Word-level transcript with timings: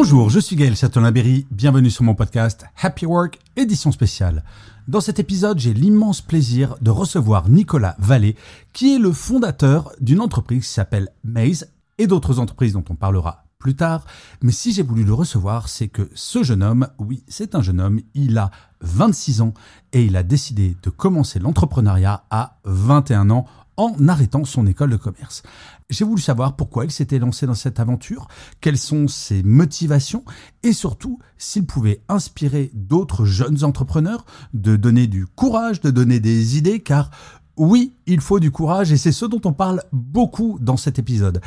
Bonjour, 0.00 0.30
je 0.30 0.38
suis 0.38 0.54
Gaël 0.54 0.76
Châtelain-Berry, 0.76 1.48
bienvenue 1.50 1.90
sur 1.90 2.04
mon 2.04 2.14
podcast 2.14 2.64
Happy 2.80 3.04
Work, 3.04 3.40
édition 3.56 3.90
spéciale. 3.90 4.44
Dans 4.86 5.00
cet 5.00 5.18
épisode, 5.18 5.58
j'ai 5.58 5.74
l'immense 5.74 6.20
plaisir 6.20 6.76
de 6.80 6.92
recevoir 6.92 7.48
Nicolas 7.48 7.96
Vallée, 7.98 8.36
qui 8.72 8.94
est 8.94 9.00
le 9.00 9.10
fondateur 9.10 9.90
d'une 10.00 10.20
entreprise 10.20 10.68
qui 10.68 10.72
s'appelle 10.72 11.08
Maze 11.24 11.72
et 11.98 12.06
d'autres 12.06 12.38
entreprises 12.38 12.74
dont 12.74 12.84
on 12.88 12.94
parlera 12.94 13.46
plus 13.58 13.74
tard. 13.74 14.06
Mais 14.40 14.52
si 14.52 14.72
j'ai 14.72 14.84
voulu 14.84 15.02
le 15.02 15.14
recevoir, 15.14 15.68
c'est 15.68 15.88
que 15.88 16.08
ce 16.14 16.44
jeune 16.44 16.62
homme, 16.62 16.86
oui, 17.00 17.24
c'est 17.26 17.56
un 17.56 17.62
jeune 17.62 17.80
homme, 17.80 18.00
il 18.14 18.38
a 18.38 18.52
26 18.82 19.40
ans 19.40 19.52
et 19.92 20.04
il 20.04 20.16
a 20.16 20.22
décidé 20.22 20.76
de 20.80 20.90
commencer 20.90 21.40
l'entrepreneuriat 21.40 22.22
à 22.30 22.60
21 22.66 23.30
ans 23.30 23.46
en 23.78 24.08
arrêtant 24.08 24.44
son 24.44 24.66
école 24.66 24.90
de 24.90 24.96
commerce. 24.96 25.42
J'ai 25.88 26.04
voulu 26.04 26.20
savoir 26.20 26.56
pourquoi 26.56 26.84
il 26.84 26.90
s'était 26.90 27.18
lancé 27.18 27.46
dans 27.46 27.54
cette 27.54 27.80
aventure, 27.80 28.28
quelles 28.60 28.76
sont 28.76 29.08
ses 29.08 29.42
motivations 29.42 30.24
et 30.62 30.74
surtout 30.74 31.18
s'il 31.38 31.64
pouvait 31.64 32.02
inspirer 32.08 32.70
d'autres 32.74 33.24
jeunes 33.24 33.64
entrepreneurs 33.64 34.26
de 34.52 34.76
donner 34.76 35.06
du 35.06 35.26
courage, 35.26 35.80
de 35.80 35.90
donner 35.90 36.20
des 36.20 36.58
idées, 36.58 36.80
car 36.80 37.10
oui, 37.56 37.94
il 38.06 38.20
faut 38.20 38.40
du 38.40 38.50
courage 38.50 38.92
et 38.92 38.96
c'est 38.96 39.12
ce 39.12 39.24
dont 39.24 39.40
on 39.44 39.52
parle 39.52 39.82
beaucoup 39.92 40.58
dans 40.60 40.76
cet 40.76 40.98
épisode. 40.98 41.40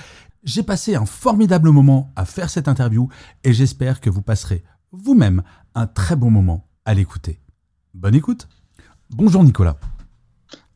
J'ai 0.44 0.64
passé 0.64 0.96
un 0.96 1.06
formidable 1.06 1.70
moment 1.70 2.12
à 2.16 2.26
faire 2.26 2.50
cette 2.50 2.68
interview 2.68 3.10
et 3.44 3.54
j'espère 3.54 4.02
que 4.02 4.10
vous 4.10 4.22
passerez 4.22 4.64
vous-même 4.92 5.44
un 5.76 5.86
très 5.86 6.16
bon 6.16 6.32
moment 6.32 6.68
à 6.86 6.94
l'écouter. 6.94 7.40
Bonne 7.94 8.16
écoute. 8.16 8.48
Bonjour 9.12 9.44
Nicolas. 9.44 9.78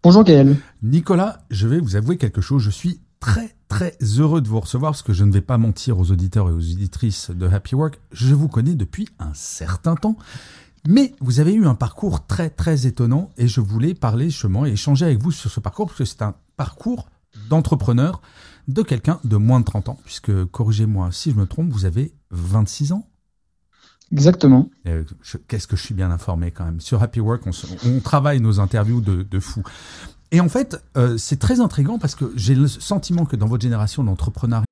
Bonjour 0.06 0.24
Gaël. 0.24 0.56
Nicolas, 0.84 1.40
je 1.50 1.68
vais 1.68 1.80
vous 1.80 1.96
avouer 1.96 2.18
quelque 2.18 2.40
chose. 2.40 2.62
Je 2.62 2.70
suis 2.70 3.02
très 3.20 3.56
très 3.68 3.98
heureux 4.20 4.40
de 4.40 4.48
vous 4.48 4.60
recevoir 4.60 4.92
parce 4.92 5.02
que 5.02 5.14
je 5.14 5.24
ne 5.24 5.32
vais 5.32 5.42
pas 5.42 5.58
mentir 5.58 5.98
aux 5.98 6.12
auditeurs 6.12 6.48
et 6.48 6.52
aux 6.52 6.60
auditrices 6.60 7.32
de 7.32 7.48
Happy 7.48 7.74
Work. 7.74 8.00
Je 8.12 8.36
vous 8.36 8.48
connais 8.48 8.76
depuis 8.76 9.08
un 9.18 9.34
certain 9.34 9.96
temps. 9.96 10.16
Mais 10.88 11.16
vous 11.22 11.40
avez 11.40 11.56
eu 11.56 11.66
un 11.66 11.74
parcours 11.74 12.28
très 12.28 12.52
très 12.52 12.86
étonnant 12.86 13.32
et 13.40 13.48
je 13.48 13.62
voulais 13.62 13.96
parler 13.96 14.30
justement 14.30 14.68
et 14.68 14.74
échanger 14.74 15.06
avec 15.06 15.24
vous 15.24 15.32
sur 15.32 15.50
ce 15.50 15.60
parcours 15.60 15.88
parce 15.88 15.98
que 15.98 16.06
c'est 16.06 16.22
un 16.22 16.36
parcours 16.56 17.10
d'entrepreneur 17.50 18.22
de 18.68 18.84
quelqu'un 18.84 19.20
de 19.24 19.38
moins 19.38 19.60
de 19.60 19.66
30 19.66 19.90
ans, 19.90 19.98
puisque, 20.06 20.46
corrigez-moi 20.46 21.10
si 21.12 21.32
je 21.32 21.36
me 21.36 21.48
trompe, 21.48 21.72
vous 21.72 21.86
avez 21.86 22.14
26 22.30 22.92
ans 22.92 23.08
Exactement. 24.12 24.70
Euh, 24.88 25.04
qu'est-ce 25.48 25.68
que 25.68 25.76
je 25.76 25.82
suis 25.82 25.94
bien 25.94 26.12
informé 26.12 26.52
quand 26.52 26.66
même. 26.66 26.80
Sur 26.80 27.02
Happy 27.02 27.20
Work, 27.20 27.44
on, 27.48 28.00
travaille 28.00 28.40
nos 28.40 28.60
interviews 28.60 29.02
de, 29.02 29.24
de 29.24 29.40
fou. 29.40 29.64
Et 30.32 30.40
en 30.40 30.50
fait, 30.50 30.78
euh, 30.98 31.18
c'est 31.18 31.40
très 31.40 31.60
intriguant 31.60 31.98
parce 31.98 32.16
que 32.16 32.32
j'ai 32.36 32.56
le 32.56 32.68
sentiment 32.68 33.26
que 33.26 33.36
dans 33.36 33.48
votre 33.48 33.64
génération 33.64 34.04
d'entrepreneurs... 34.04 34.64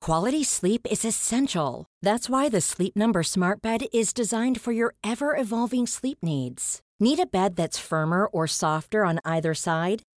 Quality 0.00 0.44
sleep 0.44 0.86
is 0.90 1.04
essential. 1.04 1.86
That's 2.00 2.28
why 2.28 2.48
the 2.48 2.60
Sleep 2.60 2.94
Number 2.96 3.24
Smart 3.24 3.60
Bed 3.60 3.86
is 3.92 4.12
designed 4.14 4.60
for 4.60 4.72
your 4.72 4.94
ever-evolving 5.02 5.86
sleep 5.88 6.18
needs. 6.22 6.80
Need 7.00 7.18
a 7.18 7.26
bed 7.26 7.56
that's 7.56 7.78
firmer 7.78 8.26
or 8.32 8.46
softer 8.46 9.04
on 9.04 9.18
either 9.24 9.52
side? 9.52 10.02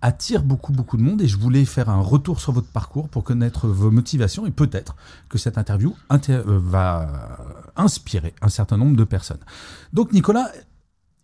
attire 0.00 0.42
beaucoup 0.42 0.72
beaucoup 0.72 0.96
de 0.96 1.02
monde 1.02 1.22
et 1.22 1.28
je 1.28 1.36
voulais 1.36 1.64
faire 1.64 1.88
un 1.88 2.00
retour 2.00 2.40
sur 2.40 2.52
votre 2.52 2.68
parcours 2.68 3.08
pour 3.08 3.24
connaître 3.24 3.68
vos 3.68 3.90
motivations 3.90 4.46
et 4.46 4.50
peut-être 4.50 4.96
que 5.28 5.38
cette 5.38 5.58
interview 5.58 5.94
euh, 6.10 6.42
va 6.46 7.38
inspirer 7.76 8.34
un 8.42 8.48
certain 8.48 8.76
nombre 8.76 8.96
de 8.96 9.04
personnes. 9.04 9.40
Donc 9.92 10.12
Nicolas, 10.12 10.50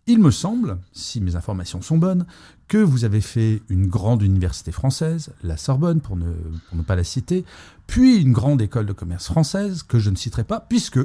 il 0.07 0.19
me 0.19 0.31
semble, 0.31 0.79
si 0.91 1.21
mes 1.21 1.35
informations 1.35 1.81
sont 1.81 1.97
bonnes, 1.97 2.25
que 2.67 2.77
vous 2.77 3.03
avez 3.03 3.21
fait 3.21 3.61
une 3.69 3.87
grande 3.87 4.23
université 4.23 4.71
française, 4.71 5.31
la 5.43 5.57
Sorbonne 5.57 6.01
pour 6.01 6.15
ne, 6.15 6.31
pour 6.67 6.77
ne 6.77 6.81
pas 6.81 6.95
la 6.95 7.03
citer, 7.03 7.45
puis 7.85 8.21
une 8.21 8.33
grande 8.33 8.61
école 8.61 8.85
de 8.85 8.93
commerce 8.93 9.25
française 9.25 9.83
que 9.83 9.99
je 9.99 10.09
ne 10.09 10.15
citerai 10.15 10.45
pas 10.45 10.61
puisque 10.61 10.99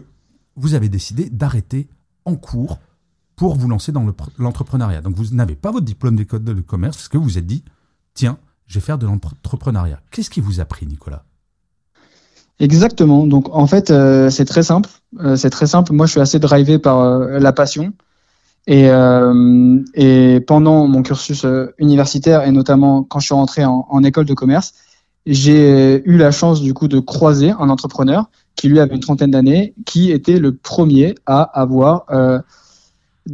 vous 0.57 0.75
avez 0.75 0.89
décidé 0.89 1.29
d'arrêter 1.29 1.89
en 2.25 2.37
cours 2.37 2.79
pour 3.37 3.57
vous 3.57 3.69
lancer 3.69 3.93
dans 3.93 4.07
l'entrepreneuriat. 4.39 5.01
Donc 5.01 5.17
vous 5.17 5.35
n'avez 5.35 5.55
pas 5.57 5.71
votre 5.71 5.85
diplôme 5.85 6.17
d'école 6.17 6.45
de 6.45 6.53
commerce 6.61 6.97
parce 6.97 7.09
que 7.09 7.19
vous 7.19 7.25
vous 7.25 7.39
êtes 7.39 7.47
dit, 7.47 7.65
tiens, 8.15 8.39
je 8.67 8.75
vais 8.75 8.85
faire 8.85 8.99
de 8.99 9.07
l'entrepreneuriat. 9.07 10.01
Qu'est-ce 10.11 10.31
qui 10.31 10.41
vous 10.41 10.61
a 10.61 10.65
pris, 10.65 10.87
Nicolas? 10.87 11.25
Exactement. 12.61 13.27
Donc 13.27 13.49
en 13.51 13.67
fait, 13.67 13.91
euh, 13.91 14.31
c'est 14.31 14.45
très 14.45 14.63
simple. 14.63 14.89
Euh, 15.21 15.37
c'est 15.37 15.51
très 15.51 15.67
simple. 15.67 15.93
Moi, 15.93 16.07
je 16.07 16.13
suis 16.13 16.21
assez 16.21 16.39
drivé 16.39 16.79
par 16.79 17.01
euh, 17.01 17.39
la 17.39 17.53
passion. 17.53 17.93
Et, 18.67 18.89
pendant 20.47 20.87
mon 20.87 21.03
cursus 21.03 21.45
universitaire 21.79 22.45
et 22.45 22.51
notamment 22.51 23.03
quand 23.03 23.19
je 23.19 23.27
suis 23.27 23.35
rentré 23.35 23.65
en, 23.65 23.87
en 23.91 24.03
école 24.03 24.25
de 24.25 24.33
commerce, 24.33 24.73
j'ai 25.27 26.03
eu 26.07 26.17
la 26.17 26.31
chance 26.31 26.63
du 26.63 26.73
coup 26.73 26.89
de 26.89 26.99
croiser 26.99 27.51
un 27.51 27.69
entrepreneur 27.69 28.31
qui 28.57 28.69
lui 28.69 28.81
avait 28.81 28.95
une 28.95 29.01
trentaine 29.01 29.31
d'années, 29.31 29.75
qui 29.85 30.11
était 30.13 30.39
le 30.39 30.55
premier 30.55 31.15
à 31.27 31.43
avoir 31.43 32.07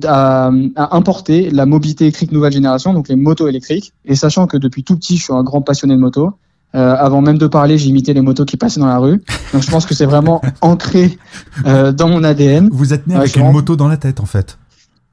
à, 0.06 0.50
importer 0.76 1.50
la 1.50 1.66
mobilité 1.66 2.04
électrique 2.04 2.32
nouvelle 2.32 2.52
génération, 2.52 2.92
donc 2.92 3.08
les 3.08 3.16
motos 3.16 3.48
électriques. 3.48 3.92
Et 4.04 4.14
sachant 4.14 4.46
que 4.46 4.56
depuis 4.56 4.84
tout 4.84 4.96
petit, 4.96 5.16
je 5.16 5.24
suis 5.24 5.32
un 5.32 5.42
grand 5.42 5.62
passionné 5.62 5.94
de 5.94 6.00
moto, 6.00 6.32
euh, 6.74 6.94
avant 6.96 7.20
même 7.20 7.38
de 7.38 7.46
parler, 7.46 7.78
j'imitais 7.78 8.12
les 8.12 8.20
motos 8.20 8.44
qui 8.44 8.56
passaient 8.56 8.80
dans 8.80 8.86
la 8.86 8.98
rue. 8.98 9.22
Donc 9.52 9.62
je 9.62 9.70
pense 9.70 9.86
que 9.86 9.94
c'est 9.94 10.06
vraiment 10.06 10.40
ancré 10.60 11.18
euh, 11.66 11.92
dans 11.92 12.08
mon 12.08 12.22
ADN. 12.22 12.68
Vous 12.70 12.92
êtes 12.92 13.06
né 13.06 13.16
avec 13.16 13.36
une 13.36 13.50
moto 13.50 13.74
dans 13.76 13.88
la 13.88 13.96
tête, 13.96 14.20
en 14.20 14.26
fait. 14.26 14.56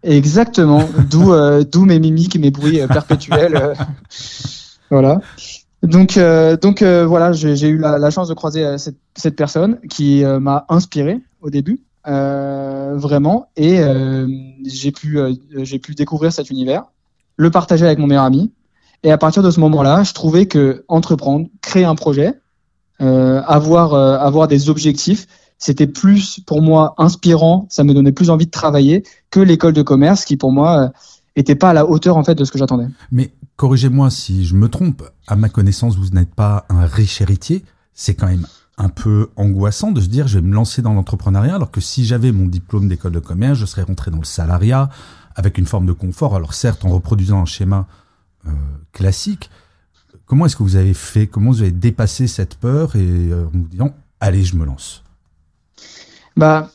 Exactement. 0.03 0.87
D'où 1.09 1.33
euh, 1.33 1.63
d'où 1.71 1.85
mes 1.85 1.99
mimiques, 1.99 2.37
mes 2.39 2.51
bruits 2.51 2.81
euh, 2.81 2.87
perpétuels. 2.87 3.55
Euh, 3.55 3.73
voilà. 4.89 5.21
Donc 5.83 6.19
donc 6.61 6.81
voilà, 6.81 7.31
j'ai 7.33 7.69
eu 7.69 7.77
la, 7.77 7.99
la, 7.99 8.09
chance 8.09 8.27
de 8.27 8.33
croiser 8.33 8.79
cette, 8.79 8.97
cette 9.15 9.35
personne 9.35 9.79
qui 9.89 10.23
m'a 10.25 10.65
inspiré 10.69 11.21
au 11.39 11.51
début. 11.51 11.81
Euh, 12.07 12.95
vraiment. 12.95 13.49
Et 13.57 13.79
euh, 13.79 14.27
j'ai 14.65 14.91
pu, 14.91 15.19
euh, 15.19 15.33
j'ai 15.57 15.77
pu 15.77 15.93
découvrir 15.93 16.31
cet 16.31 16.49
univers, 16.49 16.85
le 17.35 17.51
partager 17.51 17.85
avec 17.85 17.99
mon 17.99 18.07
meilleur 18.07 18.23
ami. 18.23 18.51
Et 19.03 19.11
à 19.11 19.17
partir 19.17 19.43
de 19.43 19.51
ce 19.51 19.59
moment-là, 19.59 20.03
je 20.03 20.13
trouvais 20.13 20.45
que 20.45 20.85
entreprendre, 20.87 21.47
créer 21.61 21.83
un 21.83 21.95
projet, 21.95 22.33
avoir, 22.99 23.93
avoir 23.93 24.47
des 24.47 24.71
objectifs, 24.71 25.27
c'était 25.59 25.85
plus 25.85 26.39
pour 26.47 26.63
moi 26.63 26.95
inspirant, 26.97 27.67
ça 27.69 27.83
me 27.83 27.93
donnait 27.93 28.11
plus 28.11 28.31
envie 28.31 28.47
de 28.47 28.51
travailler 28.51 29.03
que 29.29 29.39
l'école 29.39 29.73
de 29.73 29.83
commerce 29.83 30.25
qui 30.25 30.35
pour 30.35 30.51
moi 30.51 30.91
était 31.35 31.53
pas 31.53 31.69
à 31.69 31.73
la 31.73 31.85
hauteur 31.87 32.17
en 32.17 32.23
fait 32.23 32.33
de 32.33 32.43
ce 32.43 32.51
que 32.51 32.57
j'attendais. 32.57 32.87
Mais 33.11 33.29
corrigez-moi 33.55 34.09
si 34.09 34.45
je 34.45 34.55
me 34.55 34.67
trompe, 34.67 35.03
à 35.27 35.35
ma 35.35 35.49
connaissance, 35.49 35.95
vous 35.95 36.09
n'êtes 36.09 36.33
pas 36.33 36.65
un 36.69 36.85
riche 36.87 37.21
héritier, 37.21 37.63
c'est 37.93 38.15
quand 38.15 38.27
même 38.27 38.47
un 38.77 38.89
peu 38.89 39.29
angoissant 39.35 39.91
de 39.91 40.01
se 40.01 40.07
dire 40.07 40.27
je 40.27 40.39
vais 40.39 40.47
me 40.47 40.53
lancer 40.53 40.81
dans 40.81 40.93
l'entrepreneuriat 40.93 41.55
alors 41.55 41.71
que 41.71 41.81
si 41.81 42.05
j'avais 42.05 42.31
mon 42.31 42.45
diplôme 42.45 42.87
d'école 42.87 43.11
de 43.11 43.19
commerce, 43.19 43.57
je 43.57 43.65
serais 43.65 43.83
rentré 43.83 44.11
dans 44.11 44.19
le 44.19 44.25
salariat 44.25 44.89
avec 45.35 45.57
une 45.57 45.65
forme 45.65 45.85
de 45.85 45.93
confort. 45.93 46.35
Alors 46.35 46.53
certes 46.53 46.85
en 46.85 46.89
reproduisant 46.89 47.41
un 47.41 47.45
schéma 47.45 47.87
euh, 48.45 48.51
classique. 48.91 49.49
Comment 50.25 50.45
est-ce 50.45 50.55
que 50.55 50.63
vous 50.63 50.75
avez 50.75 50.93
fait? 50.93 51.27
Comment 51.27 51.51
vous 51.51 51.61
avez 51.61 51.71
dépassé 51.71 52.27
cette 52.27 52.55
peur? 52.55 52.95
Et 52.95 52.99
euh, 52.99 53.45
en 53.47 53.57
vous 53.57 53.67
disant 53.67 53.95
allez 54.19 54.43
je 54.43 54.55
me 54.55 54.65
lance 54.65 55.03
Bah 56.35 56.69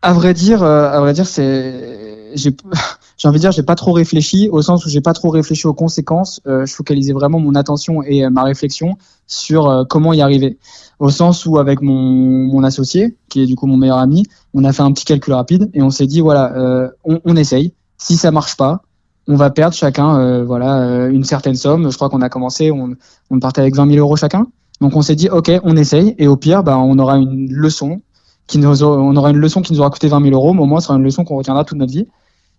à 0.00 0.12
vrai 0.12 0.32
dire, 0.32 0.62
euh, 0.62 0.90
à 0.90 1.00
vrai 1.00 1.12
dire 1.12 1.26
c'est 1.26 2.07
j'ai 2.34 2.54
j'ai 3.16 3.28
envie 3.28 3.38
de 3.38 3.42
dire 3.42 3.52
j'ai 3.52 3.62
pas 3.62 3.74
trop 3.74 3.92
réfléchi 3.92 4.48
au 4.50 4.62
sens 4.62 4.84
où 4.86 4.88
j'ai 4.88 5.00
pas 5.00 5.12
trop 5.12 5.30
réfléchi 5.30 5.66
aux 5.66 5.74
conséquences. 5.74 6.40
je 6.46 6.72
focalisais 6.72 7.12
vraiment 7.12 7.40
mon 7.40 7.54
attention 7.54 8.02
et 8.02 8.28
ma 8.28 8.44
réflexion 8.44 8.96
sur 9.26 9.86
comment 9.88 10.12
y 10.12 10.20
arriver 10.20 10.58
au 10.98 11.10
sens 11.10 11.46
où 11.46 11.58
avec 11.58 11.80
mon, 11.80 11.94
mon, 11.94 12.64
associé, 12.64 13.16
qui 13.28 13.42
est 13.42 13.46
du 13.46 13.54
coup 13.54 13.66
mon 13.66 13.76
meilleur 13.76 13.98
ami, 13.98 14.24
on 14.54 14.64
a 14.64 14.72
fait 14.72 14.82
un 14.82 14.92
petit 14.92 15.04
calcul 15.04 15.34
rapide 15.34 15.70
et 15.74 15.82
on 15.82 15.90
s'est 15.90 16.06
dit 16.06 16.20
voilà, 16.20 16.54
euh, 16.56 16.88
on, 17.04 17.20
on, 17.24 17.36
essaye. 17.36 17.72
Si 17.98 18.16
ça 18.16 18.30
marche 18.30 18.56
pas, 18.56 18.82
on 19.26 19.36
va 19.36 19.50
perdre 19.50 19.74
chacun 19.74 20.18
euh, 20.18 20.44
voilà 20.44 20.80
euh, 20.80 21.10
une 21.10 21.24
certaine 21.24 21.54
somme. 21.54 21.90
Je 21.90 21.96
crois 21.96 22.08
qu'on 22.08 22.22
a 22.22 22.28
commencé, 22.28 22.70
on, 22.70 22.96
on 23.30 23.40
partait 23.40 23.60
avec 23.60 23.76
20 23.76 23.92
000 23.92 23.98
euros 23.98 24.16
chacun. 24.16 24.46
Donc 24.80 24.96
on 24.96 25.02
s'est 25.02 25.16
dit 25.16 25.28
ok, 25.28 25.50
on 25.62 25.76
essaye 25.76 26.14
et 26.18 26.26
au 26.26 26.36
pire, 26.36 26.62
bah, 26.62 26.78
on 26.78 26.98
aura 26.98 27.18
une 27.18 27.52
leçon 27.52 28.00
qui 28.48 28.58
nous 28.58 28.82
on 28.82 29.14
aura 29.14 29.30
une 29.30 29.36
leçon 29.36 29.62
qui 29.62 29.72
nous 29.72 29.88
coûté 29.88 30.08
20 30.08 30.20
000 30.22 30.34
euros, 30.34 30.52
mais 30.54 30.62
au 30.62 30.66
moins 30.66 30.80
ce 30.80 30.88
sera 30.88 30.98
une 30.98 31.04
leçon 31.04 31.24
qu'on 31.24 31.36
retiendra 31.36 31.64
toute 31.64 31.78
notre 31.78 31.92
vie. 31.92 32.06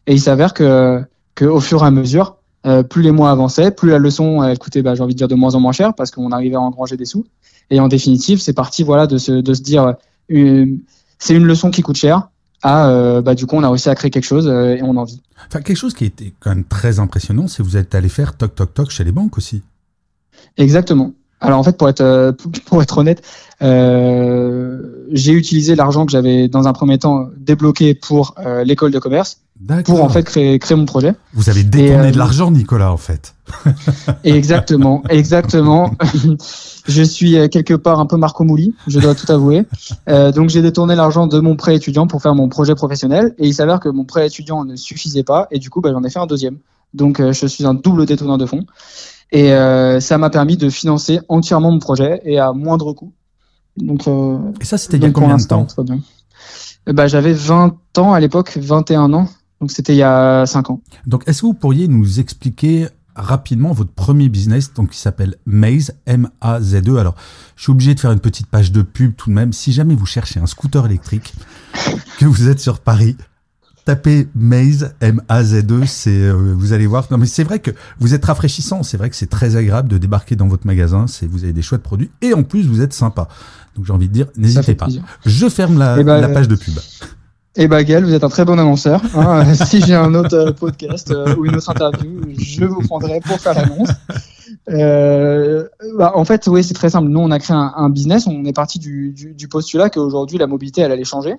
Et 0.08 0.14
il 0.14 0.22
s'avère 0.22 0.54
que, 0.54 1.04
que 1.36 1.44
au 1.44 1.60
fur 1.60 1.84
et 1.84 1.88
à 1.88 1.92
mesure, 1.92 2.38
Euh, 2.66 2.84
plus 2.84 3.02
les 3.02 3.14
mois 3.14 3.32
avançaient, 3.32 3.72
plus 3.72 3.90
la 3.90 4.00
leçon 4.00 4.44
elle 4.44 4.60
coûtait, 4.60 4.82
bah, 4.82 4.94
j'ai 4.94 5.02
envie 5.02 5.14
de 5.14 5.18
dire, 5.18 5.30
de 5.30 5.36
moins 5.36 5.56
en 5.56 5.62
moins 5.62 5.72
cher 5.72 5.94
parce 5.94 6.12
qu'on 6.12 6.32
arrivait 6.34 6.58
à 6.58 6.60
engranger 6.60 6.98
des 6.98 7.06
sous. 7.06 7.26
Et 7.70 7.80
en 7.80 7.88
définitive, 7.88 8.40
c'est 8.42 8.54
parti 8.54 8.84
voilà 8.84 9.08
de 9.08 9.18
se, 9.18 9.32
de 9.32 9.54
se 9.54 9.62
dire, 9.62 9.96
c'est 10.28 11.36
une 11.36 11.46
leçon 11.46 11.72
qui 11.72 11.82
coûte 11.82 11.96
cher. 11.96 12.28
À, 12.62 12.90
euh, 12.90 13.22
bah, 13.22 13.36
du 13.36 13.46
coup, 13.46 13.56
on 13.56 13.64
a 13.64 13.70
réussi 13.70 13.88
à 13.88 13.96
créer 13.96 14.12
quelque 14.12 14.26
chose 14.26 14.48
euh, 14.50 14.76
et 14.76 14.84
on 14.84 14.98
en 14.98 15.06
vit. 15.06 15.22
Enfin, 15.48 15.62
quelque 15.62 15.78
chose 15.78 15.94
qui 15.94 16.04
était 16.04 16.34
quand 16.42 16.50
même 16.50 16.66
très 16.66 17.00
impressionnant, 17.00 17.48
c'est 17.48 17.64
que 17.64 17.68
vous 17.70 17.78
êtes 17.78 17.96
allé 17.96 18.10
faire 18.10 18.36
toc 18.36 18.54
toc 18.56 18.74
toc 18.74 18.90
chez 18.90 19.06
les 19.06 19.14
banques 19.14 19.38
aussi. 19.38 19.62
Exactement. 20.58 21.14
Alors 21.42 21.60
en 21.60 21.64
fait, 21.64 21.78
pour 21.78 21.90
être 21.90 22.02
euh, 22.02 22.32
pour 22.66 22.82
être 22.82 22.98
honnête, 22.98 23.22
euh, 23.62 25.06
j'ai 25.12 25.32
utilisé 25.32 25.76
l'argent 25.76 26.06
que 26.06 26.12
j'avais 26.12 26.48
dans 26.48 26.68
un 26.68 26.74
premier 26.74 26.98
temps 26.98 27.30
débloqué 27.38 27.94
pour 27.94 28.36
euh, 28.40 28.64
l'école 28.64 28.92
de 28.92 29.00
commerce 29.00 29.40
pour 29.84 30.02
en 30.02 30.08
fait 30.08 30.24
créer 30.24 30.58
créer 30.58 30.78
mon 30.78 30.86
projet. 30.86 31.16
Vous 31.34 31.50
avez 31.50 31.64
détourné 31.64 32.12
de 32.12 32.18
l'argent, 32.18 32.50
Nicolas, 32.50 32.94
en 32.94 32.98
fait. 32.98 33.36
exactement, 34.24 35.04
exactement. 35.10 35.92
je 36.88 37.04
suis 37.04 37.50
quelque 37.50 37.74
part 37.74 38.00
un 38.00 38.06
peu 38.06 38.16
Marco 38.16 38.46
Mouli, 38.46 38.74
je 38.88 39.00
dois 39.00 39.16
tout 39.16 39.30
avouer. 39.32 39.66
donc 40.08 40.50
j'ai 40.50 40.62
détourné 40.62 40.96
l'argent 40.96 41.28
de 41.28 41.40
mon 41.40 41.58
prêt 41.58 41.76
étudiant 41.76 42.08
pour 42.08 42.22
faire 42.22 42.36
mon 42.36 42.48
projet 42.48 42.76
professionnel 42.76 43.34
et 43.38 43.48
il 43.48 43.54
s'avère 43.54 43.82
que 43.82 43.90
mon 43.90 44.06
prêt 44.06 44.28
étudiant 44.28 44.64
ne 44.64 44.78
suffisait 44.78 45.24
pas 45.24 45.48
et 45.52 45.60
du 45.60 45.70
coup 45.70 45.82
bah, 45.82 45.90
j'en 45.92 46.04
ai 46.04 46.10
fait 46.10 46.20
un 46.20 46.28
deuxième. 46.28 46.58
Donc 46.94 47.22
je 47.22 47.46
suis 47.46 47.66
un 47.66 47.74
double 47.74 48.06
détourneur 48.06 48.38
de 48.38 48.46
fonds. 48.46 48.66
Et 49.32 49.54
euh, 49.54 50.00
ça 50.00 50.18
m'a 50.18 50.30
permis 50.30 50.58
de 50.58 50.70
financer 50.70 51.20
entièrement 51.30 51.72
mon 51.72 51.80
projet 51.80 52.22
et 52.24 52.40
à 52.40 52.52
moindre 52.52 52.94
coût. 52.94 53.14
Donc, 53.78 54.08
euh, 54.08 54.38
et 54.60 54.66
ça, 54.66 54.78
c'était 54.78 54.98
il 54.98 55.04
y 55.04 55.06
a 55.06 55.12
combien 55.12 55.38
de 55.38 55.44
temps 55.44 55.68
bah, 56.88 57.08
J'avais 57.08 57.34
20 57.34 57.98
ans 57.98 58.14
à 58.14 58.20
l'époque, 58.20 58.58
21 58.58 59.14
ans. 59.14 59.30
Donc 59.62 59.72
c'était 59.72 59.94
il 59.94 59.98
y 59.98 60.04
a 60.04 60.46
5 60.46 60.70
ans. 60.70 60.82
Donc 61.06 61.24
est-ce 61.28 61.42
que 61.42 61.48
vous 61.48 61.54
pourriez 61.54 61.88
nous 61.90 62.20
expliquer 62.20 62.88
rapidement 63.20 63.72
votre 63.74 63.92
premier 63.92 64.30
business 64.30 64.74
donc 64.74 64.92
qui 64.92 64.98
s'appelle 64.98 65.36
Maze 65.46 65.94
M-A-Z-E. 66.06 66.98
Alors, 66.98 67.16
je 67.56 67.64
suis 67.64 67.72
obligé 67.72 67.94
de 67.94 68.00
faire 68.00 68.12
une 68.12 68.20
petite 68.20 68.48
page 68.48 68.72
de 68.72 68.82
pub 68.82 69.16
tout 69.16 69.30
de 69.30 69.36
même. 69.36 69.54
Si 69.54 69.72
jamais 69.72 69.96
vous 69.96 70.06
cherchez 70.06 70.40
un 70.40 70.46
scooter 70.46 70.86
électrique, 70.86 71.34
que 72.20 72.26
vous 72.26 72.48
êtes 72.50 72.60
sur 72.60 72.80
Paris, 72.80 73.18
tapez 73.86 74.28
Maze, 74.36 74.94
M-A-Z-E, 75.02 75.86
c'est, 75.86 76.10
euh, 76.10 76.54
vous 76.56 76.74
allez 76.74 76.88
voir. 76.88 77.08
Non, 77.12 77.18
mais 77.18 77.26
c'est 77.26 77.44
vrai 77.44 77.60
que 77.60 77.72
vous 78.00 78.14
êtes 78.14 78.26
rafraîchissant. 78.26 78.84
C'est 78.84 78.98
vrai 78.98 79.10
que 79.10 79.16
c'est 79.16 79.30
très 79.30 79.56
agréable 79.56 79.90
de 79.90 79.98
débarquer 79.98 80.36
dans 80.36 80.48
votre 80.48 80.68
magasin. 80.68 81.08
C'est, 81.08 81.28
vous 81.28 81.44
avez 81.44 81.54
des 81.54 81.62
chouettes 81.62 81.84
produits 81.84 82.12
et 82.22 82.34
en 82.34 82.44
plus 82.44 82.68
vous 82.68 82.82
êtes 82.82 82.94
sympa. 82.94 83.28
Donc 83.76 83.86
j'ai 83.86 83.94
envie 83.94 84.08
de 84.08 84.14
dire, 84.14 84.28
n'hésitez 84.36 84.76
pas. 84.76 84.88
Je 85.26 85.50
ferme 85.50 85.78
la, 85.78 85.98
eh 86.00 86.04
ben, 86.04 86.20
la 86.20 86.30
page 86.30 86.48
de 86.48 86.56
pub. 86.56 86.74
Eh 87.56 87.68
ben 87.68 87.82
Gaël, 87.84 88.06
vous 88.06 88.14
êtes 88.14 88.24
un 88.24 88.30
très 88.30 88.46
bon 88.46 88.60
annonceur. 88.60 89.02
Hein. 89.16 89.54
si 89.66 89.82
j'ai 89.82 89.96
un 89.96 90.14
autre 90.14 90.36
euh, 90.36 90.52
podcast 90.54 91.12
euh, 91.12 91.36
ou 91.36 91.46
une 91.46 91.56
autre 91.56 91.70
interview, 91.70 92.22
je 92.38 92.64
vous 92.64 92.82
prendrai 92.82 93.20
pour 93.20 93.40
faire 93.40 93.54
l'annonce. 93.54 93.90
Euh, 94.70 95.68
bah, 95.98 96.14
en 96.16 96.26
fait, 96.26 96.48
oui, 96.48 96.64
c'est 96.64 96.74
très 96.74 96.90
simple. 96.90 97.10
Nous, 97.10 97.20
on 97.20 97.32
a 97.32 97.40
créé 97.40 97.56
un, 97.58 97.74
un 97.76 97.90
business. 97.90 98.28
On 98.28 98.46
est 98.46 98.54
parti 98.54 98.80
du, 98.80 99.12
du, 99.12 99.34
du 99.34 99.48
postulat 99.48 99.90
qu'aujourd'hui 99.90 100.38
la 100.38 100.48
mobilité, 100.48 100.82
elle 100.82 100.92
allait 100.92 101.04
changer. 101.04 101.36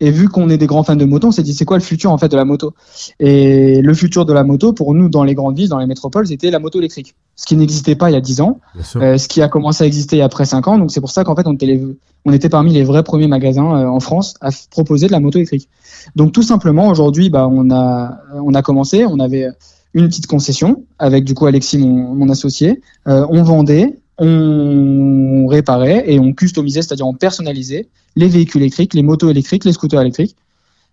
Et 0.00 0.10
vu 0.10 0.28
qu'on 0.28 0.48
est 0.48 0.58
des 0.58 0.66
grands 0.66 0.84
fans 0.84 0.96
de 0.96 1.04
moto, 1.04 1.28
on 1.28 1.32
s'est 1.32 1.42
dit 1.42 1.54
c'est 1.54 1.64
quoi 1.64 1.76
le 1.76 1.82
futur 1.82 2.12
en 2.12 2.18
fait 2.18 2.28
de 2.28 2.36
la 2.36 2.44
moto? 2.44 2.74
Et 3.18 3.82
le 3.82 3.94
futur 3.94 4.24
de 4.24 4.32
la 4.32 4.44
moto 4.44 4.72
pour 4.72 4.94
nous 4.94 5.08
dans 5.08 5.24
les 5.24 5.34
grandes 5.34 5.56
villes, 5.56 5.68
dans 5.68 5.78
les 5.78 5.86
métropoles, 5.86 6.26
c'était 6.26 6.50
la 6.50 6.58
moto 6.58 6.78
électrique. 6.78 7.14
Ce 7.36 7.46
qui 7.46 7.56
n'existait 7.56 7.96
pas 7.96 8.10
il 8.10 8.14
y 8.14 8.16
a 8.16 8.20
10 8.20 8.40
ans, 8.40 8.60
euh, 8.96 9.18
ce 9.18 9.28
qui 9.28 9.42
a 9.42 9.48
commencé 9.48 9.84
à 9.84 9.86
exister 9.86 10.22
après 10.22 10.44
5 10.44 10.68
ans. 10.68 10.78
Donc 10.78 10.92
c'est 10.92 11.00
pour 11.00 11.10
ça 11.10 11.24
qu'en 11.24 11.34
fait 11.34 11.46
on 11.46 11.54
était, 11.54 11.80
on 12.24 12.32
était 12.32 12.48
parmi 12.48 12.72
les 12.72 12.84
vrais 12.84 13.02
premiers 13.02 13.28
magasins 13.28 13.76
euh, 13.76 13.86
en 13.88 14.00
France 14.00 14.34
à 14.40 14.50
proposer 14.70 15.06
de 15.06 15.12
la 15.12 15.20
moto 15.20 15.38
électrique. 15.38 15.68
Donc 16.14 16.32
tout 16.32 16.42
simplement 16.42 16.88
aujourd'hui, 16.88 17.30
bah 17.30 17.48
on 17.50 17.70
a 17.70 18.18
on 18.34 18.54
a 18.54 18.62
commencé, 18.62 19.04
on 19.04 19.18
avait 19.18 19.48
une 19.94 20.08
petite 20.08 20.26
concession 20.26 20.84
avec 20.98 21.24
du 21.24 21.34
coup 21.34 21.46
Alexis 21.46 21.78
mon, 21.78 22.14
mon 22.14 22.28
associé. 22.28 22.80
Euh, 23.06 23.26
on 23.30 23.42
vendait, 23.42 23.98
on 24.18 25.46
réparait 25.46 26.04
et 26.06 26.18
on 26.18 26.32
customisait, 26.32 26.82
c'est-à-dire 26.82 27.06
on 27.06 27.14
personnalisait 27.14 27.88
les 28.16 28.28
véhicules 28.28 28.62
électriques, 28.62 28.94
les 28.94 29.02
motos 29.02 29.30
électriques, 29.30 29.64
les 29.64 29.72
scooters 29.72 30.00
électriques 30.00 30.36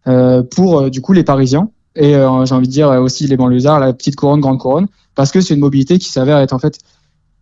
euh, 0.07 0.44
pour 0.44 0.80
euh, 0.80 0.89
du 0.89 1.01
coup 1.01 1.13
les 1.13 1.24
Parisiens 1.24 1.69
et 1.95 2.16
euh, 2.16 2.45
j'ai 2.45 2.54
envie 2.54 2.68
de 2.68 2.72
dire 2.72 2.89
aussi 2.89 3.25
les 3.25 3.38
banlieusards, 3.38 3.80
la 3.80 3.94
petite 3.94 4.16
couronne, 4.16 4.42
grande 4.42 4.60
couronne, 4.60 4.88
parce 5.16 5.31
que 5.31 5.42
c'est 5.42 5.56
une 5.56 5.60
mobilité 5.60 5.98
qui 5.98 6.10
s'avère 6.10 6.38
être 6.38 6.54
en 6.54 6.60
fait 6.60 6.77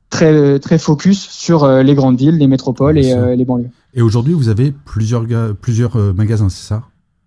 très 0.10 0.60
très 0.60 0.78
focus 0.78 1.20
sur 1.20 1.68
les 1.68 1.96
grandes 1.96 2.18
villes, 2.18 2.38
les 2.38 2.48
métropoles 2.48 3.00
et 3.00 3.36
les 3.36 3.46
banlieues. 3.46 3.72
Et 3.96 4.04
aujourd'hui, 4.04 4.34
vous 4.34 4.48
avez 4.48 4.72
plusieurs 4.86 5.26
plusieurs 5.60 5.98
magasins, 6.14 6.50
c'est 6.50 6.68
ça? 6.68 6.84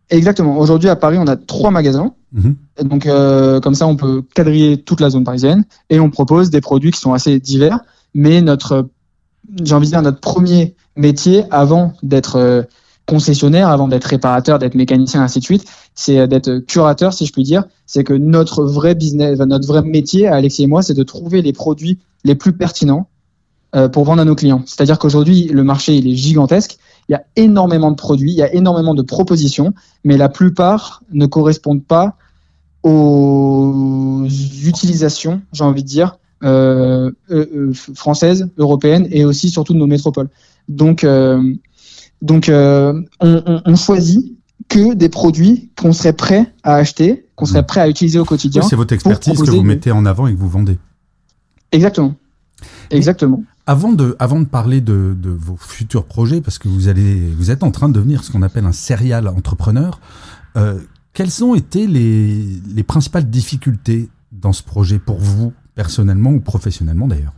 Exactement. 0.09 0.57
Aujourd'hui, 0.57 0.89
à 0.89 0.95
Paris, 0.95 1.19
on 1.19 1.27
a 1.27 1.35
trois 1.35 1.73
magasins. 1.73 2.15
Mhm. 2.33 2.55
Donc, 2.85 3.09
comme 3.61 3.75
ça, 3.75 3.89
on 3.89 3.97
peut 3.97 4.23
quadriller 4.37 4.77
toute 4.77 5.01
la 5.01 5.11
zone 5.11 5.25
parisienne 5.25 5.65
et 5.91 5.99
on 5.99 6.11
propose 6.11 6.51
des 6.51 6.61
produits 6.61 6.93
qui 6.93 7.01
sont 7.01 7.13
assez 7.13 7.41
divers 7.41 7.81
mais 8.17 8.41
notre, 8.41 8.89
j'ai 9.63 9.75
envie 9.75 9.87
de 9.87 9.93
dire, 9.93 10.01
notre 10.01 10.21
premier 10.21 10.75
métier 10.97 11.45
avant 11.51 11.93
d'être 12.03 12.37
euh, 12.37 12.63
concessionnaire, 13.07 13.69
avant 13.69 13.89
d'être 13.89 14.07
réparateur, 14.07 14.59
d'être 14.59 14.75
mécanicien, 14.75 15.23
ainsi 15.23 15.39
de 15.39 15.45
suite, 15.45 15.67
c'est 15.95 16.27
d'être 16.27 16.61
curateur, 16.61 17.13
si 17.13 17.27
je 17.27 17.33
puis 17.33 17.43
dire. 17.43 17.65
C'est 17.85 18.05
que 18.05 18.15
notre 18.15 18.65
vrai 18.65 18.95
business, 18.95 19.39
notre 19.39 19.69
vrai 19.69 19.83
métier, 19.83 20.27
Alexis 20.27 20.65
et 20.65 20.67
moi, 20.67 20.83
c'est 20.83 20.95
de 20.95 21.03
trouver 21.03 21.43
les 21.43 21.53
produits 21.53 21.99
les 22.25 22.35
plus 22.35 22.55
pertinents 22.55 23.07
euh, 23.75 23.89
pour 23.91 24.05
vendre 24.05 24.23
à 24.23 24.25
nos 24.25 24.35
clients. 24.35 24.63
C'est-à-dire 24.65 24.99
qu'aujourd'hui, 24.99 25.45
le 25.45 25.63
marché, 25.63 25.95
il 25.95 26.09
est 26.09 26.17
gigantesque. 26.17 26.79
Il 27.11 27.13
y 27.13 27.15
a 27.15 27.25
énormément 27.37 27.91
de 27.91 27.97
produits, 27.97 28.33
il 28.33 28.37
y 28.37 28.43
a 28.43 28.53
énormément 28.55 28.95
de 28.95 29.03
propositions, 29.03 29.75
mais 30.05 30.17
la 30.17 30.31
plupart 30.31 31.03
ne 31.13 31.27
correspondent 31.27 31.85
pas 31.85 32.17
aux 32.83 34.25
utilisations, 34.65 35.43
j'ai 35.53 35.65
envie 35.65 35.83
de 35.83 35.89
dire, 35.89 36.19
euh, 36.45 37.11
euh, 37.31 37.47
euh, 37.55 37.73
françaises, 37.73 38.51
européennes 38.59 39.09
et 39.11 39.25
aussi 39.25 39.49
surtout 39.49 39.73
de 39.73 39.79
nos 39.79 39.87
métropoles. 39.87 40.29
Donc, 40.69 41.07
donc 42.21 42.51
on, 42.53 43.05
on, 43.21 43.63
on, 43.65 43.77
choisit 43.77 44.37
que 44.69 44.95
des 44.95 45.09
produits 45.09 45.71
qu'on 45.79 45.93
serait 45.93 46.13
prêt 46.13 46.53
à 46.63 46.75
acheter, 46.75 47.27
qu'on 47.37 47.47
serait 47.47 47.63
mmh. 47.63 47.67
prêt 47.67 47.81
à 47.81 47.89
utiliser 47.89 48.19
au 48.19 48.25
quotidien. 48.25 48.63
c'est 48.63 48.77
votre 48.77 48.93
expertise 48.93 49.41
que 49.41 49.51
vous 49.51 49.63
mettez 49.63 49.93
en 49.93 50.05
avant 50.05 50.27
et 50.27 50.35
que 50.35 50.39
vous 50.39 50.49
vendez. 50.49 50.79
Exactement. 51.73 52.15
Exactement. 52.91 53.43
avant 53.67 53.93
de, 53.93 54.17
avant 54.19 54.41
de 54.41 54.47
parler 54.47 54.81
de, 54.81 55.17
de, 55.19 55.31
vos 55.31 55.57
futurs 55.57 56.05
projets, 56.05 56.41
parce 56.41 56.59
que 56.59 56.69
vous 56.69 56.89
allez, 56.89 57.31
vous 57.37 57.51
êtes 57.51 57.63
en 57.63 57.71
train 57.71 57.89
de 57.89 57.95
devenir 57.95 58.25
ce 58.25 58.31
qu'on 58.31 58.43
appelle 58.43 58.65
un 58.65 58.73
serial 58.73 59.29
entrepreneur, 59.29 60.01
euh, 60.57 60.81
quelles 61.13 61.43
ont 61.45 61.55
été 61.55 61.87
les, 61.87 62.45
les 62.75 62.83
principales 62.83 63.29
difficultés 63.29 64.09
dans 64.33 64.53
ce 64.53 64.63
projet 64.63 64.99
pour 64.99 65.19
vous 65.19 65.53
personnellement 65.77 66.31
ou 66.31 66.41
professionnellement 66.41 67.07
d'ailleurs 67.07 67.35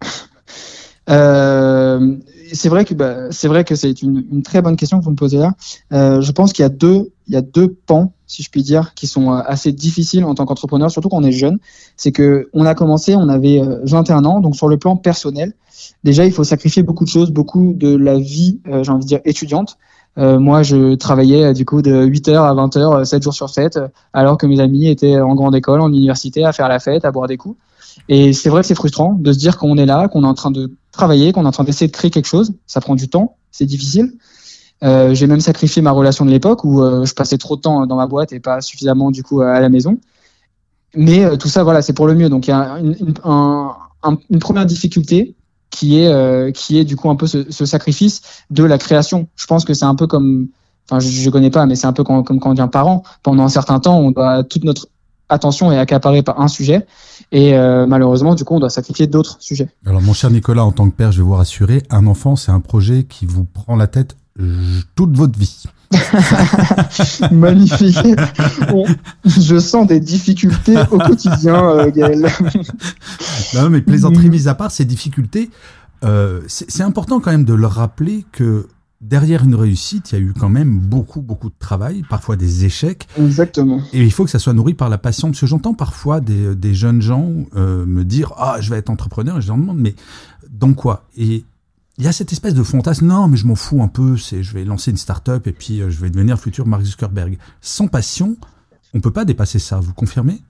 euh, 1.10 2.16
c'est 2.52 2.68
vrai 2.68 2.84
que 2.84 2.94
bah, 2.94 3.30
c'est 3.30 3.46
vrai 3.46 3.64
que 3.64 3.76
c'est 3.76 4.02
une, 4.02 4.24
une, 4.32 4.42
très 4.42 4.62
bonne 4.62 4.76
question 4.76 4.98
que 4.98 5.04
vous 5.04 5.10
me 5.10 5.16
posez 5.16 5.38
là. 5.38 5.54
Euh, 5.92 6.20
je 6.20 6.32
pense 6.32 6.52
qu'il 6.52 6.62
y 6.62 6.66
a 6.66 6.68
deux 6.68 7.10
il 7.26 7.34
y 7.34 7.36
a 7.36 7.42
deux 7.42 7.68
pans, 7.68 8.12
si 8.26 8.42
je 8.42 8.50
puis 8.50 8.62
dire, 8.62 8.94
qui 8.94 9.06
sont 9.06 9.32
euh, 9.32 9.40
assez 9.44 9.72
difficiles 9.72 10.24
en 10.24 10.34
tant 10.34 10.46
qu'entrepreneur, 10.46 10.90
surtout 10.90 11.08
quand 11.08 11.18
on 11.18 11.24
est 11.24 11.32
jeune. 11.32 11.58
C'est 11.96 12.12
que 12.12 12.48
on 12.52 12.64
a 12.64 12.74
commencé, 12.74 13.16
on 13.16 13.28
avait 13.28 13.60
21 13.82 14.24
ans, 14.24 14.40
donc 14.40 14.56
sur 14.56 14.68
le 14.68 14.78
plan 14.78 14.96
personnel, 14.96 15.52
déjà 16.04 16.24
il 16.24 16.32
faut 16.32 16.44
sacrifier 16.44 16.82
beaucoup 16.82 17.04
de 17.04 17.10
choses, 17.10 17.32
beaucoup 17.32 17.74
de 17.76 17.94
la 17.94 18.18
vie, 18.18 18.60
j'ai 18.64 18.90
envie 18.90 19.04
de 19.04 19.08
dire 19.08 19.20
étudiante. 19.24 19.78
Euh, 20.16 20.38
moi, 20.38 20.62
je 20.62 20.94
travaillais 20.94 21.52
du 21.52 21.64
coup 21.64 21.82
de 21.82 22.06
8h 22.06 22.36
à 22.36 22.54
20h, 22.54 23.04
7 23.04 23.22
jours 23.22 23.34
sur 23.34 23.50
7, 23.50 23.78
alors 24.12 24.36
que 24.36 24.46
mes 24.46 24.60
amis 24.60 24.88
étaient 24.88 25.20
en 25.20 25.34
grande 25.34 25.54
école, 25.54 25.80
en 25.80 25.88
université, 25.88 26.44
à 26.44 26.52
faire 26.52 26.68
la 26.68 26.80
fête, 26.80 27.04
à 27.04 27.12
boire 27.12 27.28
des 27.28 27.36
coups. 27.36 27.56
Et 28.08 28.32
c'est 28.32 28.48
vrai 28.48 28.62
que 28.62 28.66
c'est 28.66 28.74
frustrant 28.74 29.14
de 29.14 29.32
se 29.32 29.38
dire 29.38 29.58
qu'on 29.58 29.76
est 29.76 29.86
là, 29.86 30.08
qu'on 30.08 30.24
est 30.24 30.26
en 30.26 30.34
train 30.34 30.50
de 30.50 30.72
travailler, 30.92 31.32
qu'on 31.32 31.44
est 31.44 31.48
en 31.48 31.52
train 31.52 31.64
d'essayer 31.64 31.88
de 31.88 31.92
créer 31.92 32.10
quelque 32.10 32.26
chose. 32.26 32.54
Ça 32.66 32.80
prend 32.80 32.94
du 32.94 33.08
temps, 33.08 33.36
c'est 33.50 33.66
difficile. 33.66 34.12
Euh, 34.84 35.14
j'ai 35.14 35.26
même 35.26 35.40
sacrifié 35.40 35.82
ma 35.82 35.90
relation 35.90 36.24
de 36.24 36.30
l'époque 36.30 36.64
où 36.64 36.82
euh, 36.82 37.04
je 37.04 37.14
passais 37.14 37.36
trop 37.36 37.56
de 37.56 37.60
temps 37.60 37.86
dans 37.86 37.96
ma 37.96 38.06
boîte 38.06 38.32
et 38.32 38.38
pas 38.38 38.60
suffisamment 38.60 39.10
du 39.10 39.22
coup 39.22 39.40
à 39.40 39.60
la 39.60 39.68
maison. 39.68 39.98
Mais 40.94 41.36
tout 41.36 41.48
ça, 41.48 41.64
voilà, 41.64 41.82
c'est 41.82 41.92
pour 41.92 42.06
le 42.06 42.14
mieux. 42.14 42.28
Donc 42.28 42.46
il 42.46 42.50
y 42.50 42.54
a 42.54 42.78
une, 42.78 42.96
une, 43.00 43.14
un, 43.24 43.76
une 44.30 44.38
première 44.38 44.66
difficulté 44.66 45.34
qui 45.70 46.00
est 46.00 46.08
euh, 46.08 46.50
qui 46.50 46.78
est 46.78 46.84
du 46.84 46.96
coup 46.96 47.10
un 47.10 47.16
peu 47.16 47.26
ce, 47.26 47.50
ce, 47.50 47.66
sacrifice 47.66 48.22
de 48.50 48.64
la 48.64 48.78
création. 48.78 49.28
Je 49.36 49.46
pense 49.46 49.64
que 49.64 49.74
c'est 49.74 49.84
un 49.84 49.94
peu 49.94 50.06
comme, 50.06 50.48
enfin 50.88 51.00
je, 51.00 51.08
je 51.08 51.30
connais 51.30 51.50
pas, 51.50 51.66
mais 51.66 51.74
c'est 51.74 51.86
un 51.86 51.92
peu 51.92 52.04
comme, 52.04 52.24
comme 52.24 52.40
quand 52.40 52.50
on 52.50 52.54
devient 52.54 52.68
parent. 52.70 53.02
Pendant 53.22 53.44
un 53.44 53.48
certain 53.48 53.80
temps, 53.80 53.98
on 53.98 54.10
doit 54.10 54.44
toute 54.44 54.64
notre 54.64 54.88
attention 55.28 55.70
est 55.70 55.78
accaparée 55.78 56.22
par 56.22 56.40
un 56.40 56.48
sujet 56.48 56.86
et 57.32 57.54
euh, 57.54 57.86
malheureusement 57.86 58.34
du 58.34 58.44
coup 58.44 58.54
on 58.54 58.60
doit 58.60 58.70
sacrifier 58.70 59.06
d'autres 59.06 59.36
sujets. 59.40 59.68
Alors 59.84 60.00
mon 60.00 60.14
cher 60.14 60.30
Nicolas, 60.30 60.64
en 60.64 60.72
tant 60.72 60.88
que 60.88 60.94
père, 60.94 61.12
je 61.12 61.18
vais 61.18 61.24
vous 61.24 61.34
rassurer, 61.34 61.82
un 61.90 62.06
enfant 62.06 62.34
c'est 62.34 62.52
un 62.52 62.60
projet 62.60 63.04
qui 63.04 63.26
vous 63.26 63.44
prend 63.44 63.76
la 63.76 63.86
tête 63.86 64.16
toute 64.94 65.16
votre 65.16 65.38
vie. 65.38 65.64
Magnifique. 67.32 67.98
je 69.24 69.58
sens 69.58 69.86
des 69.86 70.00
difficultés 70.00 70.76
au 70.90 70.98
quotidien, 70.98 71.70
euh, 71.70 71.90
Gaël. 71.90 72.28
non, 73.54 73.70
mais 73.70 73.80
plaisanterie 73.80 74.30
mise 74.30 74.48
à 74.48 74.54
part, 74.54 74.70
ces 74.70 74.84
difficultés, 74.84 75.50
euh, 76.04 76.40
c'est 76.46 76.82
important 76.82 77.20
quand 77.20 77.30
même 77.30 77.44
de 77.44 77.54
leur 77.54 77.72
rappeler 77.72 78.24
que 78.32 78.68
derrière 79.00 79.44
une 79.44 79.54
réussite, 79.54 80.10
il 80.10 80.18
y 80.18 80.18
a 80.18 80.24
eu 80.24 80.32
quand 80.32 80.48
même 80.48 80.78
beaucoup, 80.78 81.20
beaucoup 81.20 81.48
de 81.48 81.58
travail, 81.58 82.02
parfois 82.08 82.36
des 82.36 82.64
échecs. 82.64 83.06
Exactement. 83.18 83.80
Et 83.92 84.02
il 84.02 84.12
faut 84.12 84.24
que 84.24 84.30
ça 84.30 84.38
soit 84.38 84.52
nourri 84.52 84.74
par 84.74 84.88
la 84.88 84.98
passion. 84.98 85.28
Parce 85.28 85.40
que 85.40 85.46
j'entends 85.46 85.74
parfois 85.74 86.20
des, 86.20 86.54
des, 86.54 86.74
jeunes 86.74 87.00
gens 87.00 87.32
euh, 87.56 87.86
me 87.86 88.04
dire 88.04 88.32
Ah, 88.36 88.56
je 88.60 88.70
vais 88.70 88.76
être 88.76 88.90
entrepreneur. 88.90 89.38
Et 89.38 89.40
je 89.40 89.48
leur 89.48 89.56
demande 89.56 89.78
Mais 89.78 89.94
dans 90.50 90.74
quoi? 90.74 91.04
Et 91.16 91.44
il 91.98 92.04
y 92.04 92.08
a 92.08 92.12
cette 92.12 92.32
espèce 92.32 92.54
de 92.54 92.62
fantasme 92.62 93.06
Non, 93.06 93.26
mais 93.26 93.36
je 93.36 93.46
m'en 93.46 93.56
fous 93.56 93.82
un 93.82 93.88
peu. 93.88 94.16
C'est, 94.16 94.42
je 94.42 94.54
vais 94.54 94.64
lancer 94.64 94.92
une 94.92 94.96
start-up 94.96 95.46
et 95.48 95.52
puis 95.52 95.80
euh, 95.82 95.90
je 95.90 96.00
vais 96.00 96.10
devenir 96.10 96.38
futur 96.38 96.66
Mark 96.66 96.82
Zuckerberg. 96.84 97.38
Sans 97.60 97.88
passion, 97.88 98.36
on 98.94 99.00
peut 99.00 99.10
pas 99.10 99.24
dépasser 99.24 99.58
ça. 99.58 99.80
Vous 99.80 99.92
confirmez? 99.92 100.40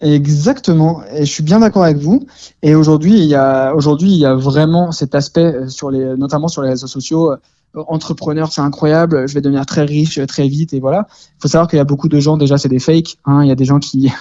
Exactement, 0.00 1.02
et 1.10 1.24
je 1.24 1.30
suis 1.30 1.42
bien 1.42 1.60
d'accord 1.60 1.82
avec 1.82 1.96
vous. 1.96 2.26
Et 2.62 2.74
aujourd'hui, 2.74 3.18
il 3.18 3.24
y 3.24 3.34
a 3.34 3.74
aujourd'hui 3.74 4.12
il 4.12 4.18
y 4.18 4.26
a 4.26 4.34
vraiment 4.34 4.92
cet 4.92 5.14
aspect 5.14 5.68
sur 5.68 5.90
les, 5.90 6.18
notamment 6.18 6.48
sur 6.48 6.60
les 6.60 6.68
réseaux 6.68 6.86
sociaux, 6.86 7.32
entrepreneur, 7.74 8.52
c'est 8.52 8.60
incroyable, 8.60 9.26
je 9.26 9.32
vais 9.32 9.40
devenir 9.40 9.64
très 9.64 9.84
riche 9.86 10.20
très 10.26 10.48
vite 10.48 10.74
et 10.74 10.80
voilà. 10.80 11.06
Il 11.10 11.40
faut 11.40 11.48
savoir 11.48 11.66
qu'il 11.66 11.78
y 11.78 11.80
a 11.80 11.84
beaucoup 11.84 12.10
de 12.10 12.20
gens 12.20 12.36
déjà 12.36 12.58
c'est 12.58 12.68
des 12.68 12.78
fakes. 12.78 13.16
Hein, 13.24 13.42
il 13.42 13.48
y 13.48 13.52
a 13.52 13.54
des 13.54 13.64
gens 13.64 13.78
qui 13.78 14.12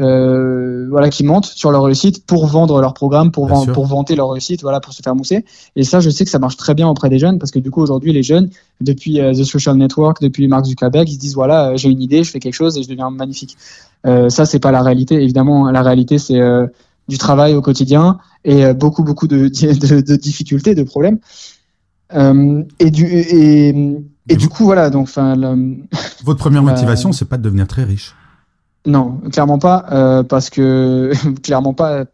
euh, 0.00 0.88
voilà 0.90 1.08
qui 1.08 1.22
mentent 1.22 1.44
sur 1.46 1.70
leur 1.70 1.84
réussite 1.84 2.26
pour 2.26 2.46
vendre 2.46 2.80
leur 2.80 2.94
programme, 2.94 3.30
pour 3.30 3.48
pour 3.72 3.86
vanter 3.86 4.16
leur 4.16 4.30
réussite, 4.30 4.62
voilà 4.62 4.80
pour 4.80 4.92
se 4.92 5.02
faire 5.02 5.14
mousser. 5.14 5.44
Et 5.76 5.84
ça, 5.84 6.00
je 6.00 6.10
sais 6.10 6.24
que 6.24 6.30
ça 6.30 6.40
marche 6.40 6.56
très 6.56 6.74
bien 6.74 6.88
auprès 6.88 7.08
des 7.08 7.18
jeunes 7.18 7.38
parce 7.38 7.52
que 7.52 7.60
du 7.60 7.70
coup 7.70 7.80
aujourd'hui 7.80 8.12
les 8.12 8.22
jeunes 8.22 8.50
depuis 8.80 9.20
euh, 9.20 9.32
The 9.32 9.44
Social 9.44 9.76
Network, 9.76 10.20
depuis 10.20 10.48
Mark 10.48 10.64
Zuckerberg, 10.64 11.08
ils 11.08 11.14
se 11.14 11.18
disent 11.18 11.34
voilà 11.34 11.68
euh, 11.68 11.76
j'ai 11.76 11.90
une 11.90 12.02
idée, 12.02 12.24
je 12.24 12.30
fais 12.30 12.40
quelque 12.40 12.54
chose 12.54 12.76
et 12.76 12.82
je 12.82 12.88
deviens 12.88 13.10
magnifique. 13.10 13.56
Ça 14.04 14.44
c'est 14.44 14.58
pas 14.58 14.72
la 14.72 14.82
réalité. 14.82 15.14
Évidemment, 15.14 15.70
la 15.70 15.82
réalité 15.82 16.18
c'est 16.18 16.40
du 17.08 17.16
travail 17.16 17.54
au 17.54 17.62
quotidien 17.62 18.18
et 18.44 18.74
beaucoup 18.74 19.02
beaucoup 19.02 19.26
de, 19.26 19.48
de, 19.48 20.00
de 20.00 20.16
difficultés, 20.16 20.74
de 20.74 20.82
problèmes. 20.82 21.18
Et 22.12 22.90
du 22.90 23.06
et, 23.06 23.68
et 24.28 24.36
du 24.36 24.48
coup 24.48 24.64
voilà 24.64 24.90
donc 24.90 25.04
enfin 25.04 25.36
votre 26.22 26.38
première 26.38 26.62
motivation 26.70 27.12
c'est 27.12 27.24
pas 27.24 27.38
de 27.38 27.42
devenir 27.42 27.66
très 27.66 27.84
riche 27.84 28.14
non 28.86 29.18
clairement 29.32 29.58
pas 29.58 29.86
euh, 29.92 30.22
parce 30.22 30.50
que 30.50 31.12
clairement 31.42 31.74
pas 31.74 32.04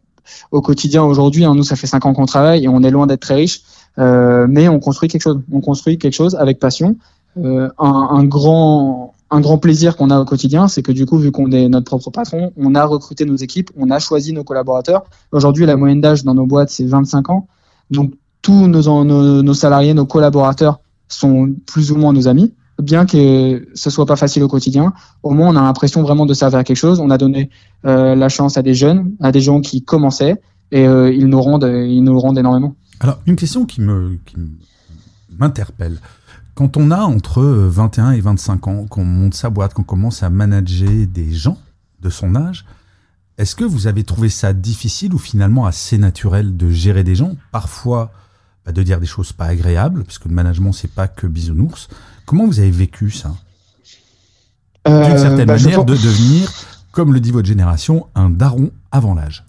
au 0.51 0.61
quotidien 0.61 1.03
aujourd'hui 1.03 1.43
hein, 1.45 1.55
nous 1.55 1.63
ça 1.63 1.75
fait 1.75 1.87
cinq 1.87 2.05
ans 2.05 2.13
qu'on 2.13 2.25
travaille 2.25 2.63
et 2.63 2.67
on 2.67 2.81
est 2.83 2.91
loin 2.91 3.07
d'être 3.07 3.21
très 3.21 3.35
riche 3.35 3.61
euh, 3.99 4.47
mais 4.49 4.67
on 4.67 4.79
construit 4.79 5.09
quelque 5.09 5.21
chose. 5.21 5.41
On 5.51 5.61
construit 5.61 5.97
quelque 5.97 6.13
chose 6.13 6.35
avec 6.35 6.59
passion. 6.59 6.95
Euh, 7.37 7.69
un, 7.77 8.09
un, 8.11 8.23
grand 8.25 9.13
un 9.29 9.39
grand 9.39 9.57
plaisir 9.57 9.95
qu'on 9.95 10.09
a 10.09 10.19
au 10.19 10.25
quotidien 10.25 10.67
c'est 10.67 10.81
que 10.81 10.91
du 10.91 11.05
coup 11.05 11.17
vu 11.17 11.31
qu'on 11.31 11.49
est 11.53 11.69
notre 11.69 11.85
propre 11.85 12.09
patron 12.09 12.51
on 12.57 12.75
a 12.75 12.83
recruté 12.83 13.23
nos 13.23 13.37
équipes 13.37 13.71
on 13.77 13.89
a 13.89 13.99
choisi 13.99 14.33
nos 14.33 14.43
collaborateurs. 14.43 15.03
Aujourd'hui 15.31 15.65
la 15.65 15.77
moyenne 15.77 16.01
d'âge 16.01 16.23
dans 16.23 16.33
nos 16.33 16.45
boîtes 16.45 16.69
c'est 16.69 16.85
25 16.85 17.29
ans. 17.29 17.47
Donc 17.89 18.13
tous 18.41 18.67
nos, 18.67 19.03
nos, 19.43 19.53
salariés, 19.53 19.93
nos 19.93 20.05
collaborateurs 20.05 20.79
sont 21.07 21.53
plus 21.67 21.91
ou 21.91 21.95
moins 21.95 22.11
nos 22.11 22.27
amis, 22.27 22.53
bien 22.81 23.05
que 23.05 23.67
ce 23.73 23.89
soit 23.89 24.05
pas 24.05 24.15
facile 24.15 24.43
au 24.43 24.47
quotidien. 24.47 24.93
Au 25.23 25.31
moins, 25.31 25.49
on 25.49 25.55
a 25.55 25.61
l'impression 25.61 26.01
vraiment 26.01 26.25
de 26.25 26.33
servir 26.33 26.59
à 26.59 26.63
quelque 26.63 26.77
chose. 26.77 26.99
On 26.99 27.09
a 27.09 27.17
donné 27.17 27.49
euh, 27.85 28.15
la 28.15 28.29
chance 28.29 28.57
à 28.57 28.61
des 28.61 28.73
jeunes, 28.73 29.11
à 29.21 29.31
des 29.31 29.41
gens 29.41 29.61
qui 29.61 29.83
commençaient, 29.83 30.41
et 30.71 30.87
euh, 30.87 31.13
ils 31.13 31.27
nous 31.27 31.41
rendent, 31.41 31.71
ils 31.71 32.03
nous 32.03 32.19
rendent 32.19 32.37
énormément. 32.37 32.75
Alors, 32.99 33.19
une 33.25 33.35
question 33.35 33.65
qui 33.65 33.81
me, 33.81 34.19
qui 34.25 34.35
m'interpelle. 35.37 35.99
Quand 36.53 36.77
on 36.77 36.91
a 36.91 37.01
entre 37.01 37.41
21 37.41 38.11
et 38.11 38.21
25 38.21 38.67
ans, 38.67 38.85
qu'on 38.87 39.05
monte 39.05 39.33
sa 39.33 39.49
boîte, 39.49 39.73
qu'on 39.73 39.83
commence 39.83 40.21
à 40.21 40.29
manager 40.29 41.07
des 41.07 41.31
gens 41.31 41.57
de 42.01 42.09
son 42.09 42.35
âge, 42.35 42.65
est-ce 43.37 43.55
que 43.55 43.63
vous 43.63 43.87
avez 43.87 44.03
trouvé 44.03 44.29
ça 44.29 44.53
difficile 44.53 45.13
ou 45.13 45.17
finalement 45.17 45.65
assez 45.65 45.97
naturel 45.97 46.57
de 46.57 46.69
gérer 46.69 47.03
des 47.03 47.15
gens? 47.15 47.35
Parfois, 47.51 48.11
bah, 48.65 48.71
de 48.71 48.83
dire 48.83 48.99
des 48.99 49.05
choses 49.05 49.31
pas 49.33 49.45
agréables, 49.45 50.03
parce 50.03 50.19
que 50.19 50.27
le 50.27 50.35
management, 50.35 50.71
c'est 50.71 50.91
pas 50.91 51.07
que 51.07 51.27
bisounours. 51.27 51.87
Comment 52.25 52.45
vous 52.45 52.59
avez 52.59 52.71
vécu 52.71 53.11
ça? 53.11 53.35
Euh, 54.87 55.05
D'une 55.05 55.17
certaine 55.17 55.45
bah, 55.45 55.57
manière, 55.57 55.85
de 55.85 55.93
devenir, 55.93 56.51
comme 56.91 57.13
le 57.13 57.19
dit 57.19 57.31
votre 57.31 57.47
génération, 57.47 58.07
un 58.15 58.29
daron 58.29 58.71
avant 58.91 59.13
l'âge. 59.13 59.45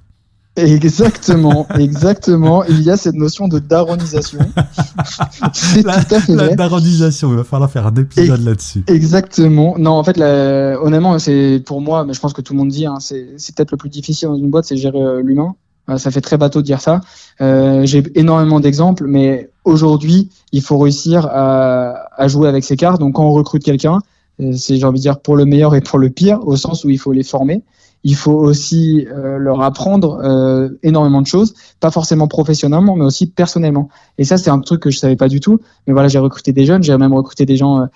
Exactement, 0.56 1.66
exactement. 1.78 2.62
Il 2.64 2.82
y 2.82 2.90
a 2.90 2.96
cette 2.98 3.14
notion 3.14 3.48
de 3.48 3.58
daronisation. 3.58 4.40
c'est 5.54 5.82
tout 5.82 5.88
à 5.88 6.20
fait 6.20 6.34
la 6.34 6.54
daronisation, 6.54 7.30
il 7.30 7.36
va 7.36 7.44
falloir 7.44 7.70
faire 7.70 7.86
un 7.86 7.94
épisode 7.94 8.40
là-dessus. 8.40 8.84
Exactement. 8.86 9.76
Non, 9.78 9.92
en 9.92 10.04
fait, 10.04 10.18
honnêtement, 10.20 11.18
c'est 11.18 11.62
pour 11.64 11.80
moi, 11.80 12.04
mais 12.04 12.12
je 12.12 12.20
pense 12.20 12.34
que 12.34 12.42
tout 12.42 12.52
le 12.52 12.58
monde 12.58 12.68
dit, 12.68 12.84
hein, 12.84 12.98
c'est 13.00 13.54
peut-être 13.54 13.70
le 13.70 13.78
plus 13.78 13.88
difficile 13.88 14.28
dans 14.28 14.36
une 14.36 14.50
boîte, 14.50 14.66
c'est 14.66 14.76
gérer 14.76 15.00
euh, 15.00 15.22
l'humain. 15.22 15.54
Euh, 15.90 15.98
ça 15.98 16.10
fait 16.10 16.20
très 16.20 16.36
bateau 16.36 16.60
de 16.60 16.66
dire 16.66 16.80
ça. 16.80 17.00
Euh, 17.40 17.84
J'ai 17.84 18.02
énormément 18.14 18.60
d'exemples, 18.60 19.06
mais 19.06 19.50
aujourd'hui, 19.64 20.30
il 20.52 20.62
faut 20.62 20.78
réussir 20.78 21.26
à, 21.26 22.08
à, 22.16 22.28
jouer 22.28 22.48
avec 22.48 22.64
ses 22.64 22.76
cartes. 22.76 23.00
Donc, 23.00 23.14
quand 23.14 23.24
on 23.24 23.32
recrute 23.32 23.64
quelqu'un, 23.64 24.00
euh, 24.40 24.52
c'est 24.52 24.76
j'ai 24.76 24.84
envie 24.84 24.98
de 24.98 25.02
dire 25.02 25.20
pour 25.20 25.36
le 25.36 25.44
meilleur 25.44 25.74
et 25.74 25.80
pour 25.80 25.98
le 25.98 26.10
pire, 26.10 26.40
au 26.46 26.56
sens 26.56 26.84
où 26.84 26.90
il 26.90 26.98
faut 26.98 27.12
les 27.12 27.22
former. 27.22 27.62
Il 28.04 28.16
faut 28.16 28.32
aussi 28.32 29.06
euh, 29.12 29.38
leur 29.38 29.62
apprendre 29.62 30.20
euh, 30.24 30.70
énormément 30.82 31.22
de 31.22 31.26
choses, 31.26 31.54
pas 31.78 31.92
forcément 31.92 32.26
professionnellement, 32.26 32.96
mais 32.96 33.04
aussi 33.04 33.26
personnellement. 33.26 33.88
Et 34.18 34.24
ça, 34.24 34.38
c'est 34.38 34.50
un 34.50 34.58
truc 34.58 34.80
que 34.80 34.90
je 34.90 34.98
savais 34.98 35.14
pas 35.14 35.28
du 35.28 35.38
tout. 35.38 35.60
Mais 35.86 35.92
voilà, 35.92 36.08
j'ai 36.08 36.18
recruté 36.18 36.52
des 36.52 36.66
jeunes, 36.66 36.82
j'ai 36.82 36.96
même 36.96 37.14
recruté 37.14 37.46
des 37.46 37.56
gens 37.56 37.86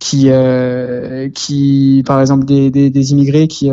qui, 0.00 0.30
qui, 1.34 2.02
par 2.04 2.20
exemple, 2.20 2.44
des, 2.44 2.70
des, 2.72 2.90
des 2.90 3.12
immigrés 3.12 3.46
qui 3.46 3.70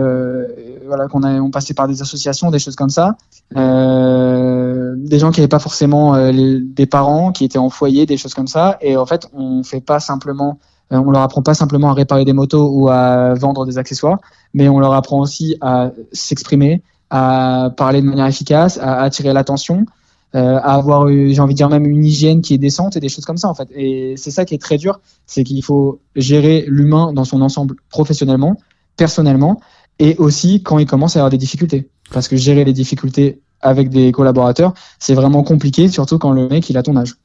voilà, 0.88 1.08
qu'on 1.08 1.24
on 1.24 1.52
passé 1.52 1.74
par 1.74 1.88
des 1.88 2.02
associations, 2.02 2.50
des 2.52 2.60
choses 2.60 2.76
comme 2.76 2.90
ça, 2.90 3.16
euh, 3.56 4.96
des 4.98 5.20
gens 5.20 5.32
qui 5.32 5.40
n'avaient 5.40 5.48
pas 5.48 5.60
forcément 5.60 6.16
euh, 6.16 6.32
des 6.34 6.86
parents, 6.86 7.32
qui 7.32 7.46
étaient 7.46 7.58
en 7.58 7.70
foyer, 7.70 8.06
des 8.06 8.18
choses 8.18 8.34
comme 8.34 8.48
ça, 8.48 8.78
et 8.82 8.98
en 8.98 9.06
fait 9.06 9.28
on 9.34 9.64
fait 9.64 9.82
pas 9.82 10.00
simplement, 10.00 10.60
euh, 10.92 10.98
on 10.98 11.12
leur 11.12 11.22
apprend 11.22 11.42
pas 11.42 11.54
simplement 11.54 11.90
à 11.90 11.94
réparer 11.94 12.26
des 12.26 12.34
motos 12.34 12.70
ou 12.70 12.90
à 12.90 13.34
vendre 13.36 13.66
des 13.66 13.78
accessoires, 13.78 14.20
mais 14.54 14.70
on 14.70 14.80
leur 14.80 14.94
apprend 14.94 15.20
aussi 15.20 15.58
à 15.62 15.92
s'exprimer, 16.12 16.82
à 17.10 17.72
parler 17.78 18.02
de 18.02 18.08
manière 18.08 18.28
efficace, 18.28 18.78
à 18.82 19.02
attirer 19.02 19.34
l'attention, 19.34 19.86
à 20.34 20.76
avoir, 20.76 21.08
j'ai 21.08 21.40
envie 21.40 21.56
de 21.56 21.58
dire 21.58 21.70
même 21.70 21.88
une 21.88 22.06
hygiène 22.06 22.42
qui 22.42 22.54
est 22.54 22.60
décente 22.60 22.96
et 22.96 23.00
des 23.00 23.10
choses 23.10 23.26
comme 23.26 23.38
ça 23.38 23.48
en 23.48 23.56
fait. 23.56 23.70
Et 23.74 24.14
c'est 24.18 24.30
ça 24.30 24.46
qui 24.46 24.54
est 24.54 24.62
très 24.62 24.78
dur, 24.78 25.00
c'est 25.26 25.44
qu'il 25.44 25.64
faut 25.64 26.00
gérer 26.16 26.66
l'humain 26.68 27.12
dans 27.12 27.24
son 27.24 27.42
ensemble 27.42 27.78
professionnellement, 27.90 28.56
personnellement, 28.98 29.62
et 30.00 30.16
aussi 30.18 30.64
quand 30.64 30.80
il 30.80 30.86
commence 30.86 31.16
à 31.16 31.20
avoir 31.20 31.30
des 31.30 31.38
difficultés. 31.38 31.90
Parce 32.12 32.28
que 32.28 32.38
gérer 32.38 32.64
les 32.64 32.74
difficultés 32.74 33.42
avec 33.62 33.90
des 33.90 34.12
collaborateurs, 34.12 34.74
c'est 35.00 35.14
vraiment 35.14 35.44
compliqué, 35.44 35.88
surtout 35.90 36.18
quand 36.18 36.32
le 36.32 36.48
mec 36.48 36.70
il 36.70 36.78
a 36.78 36.84
ton 36.84 36.96
âge. 36.96 37.16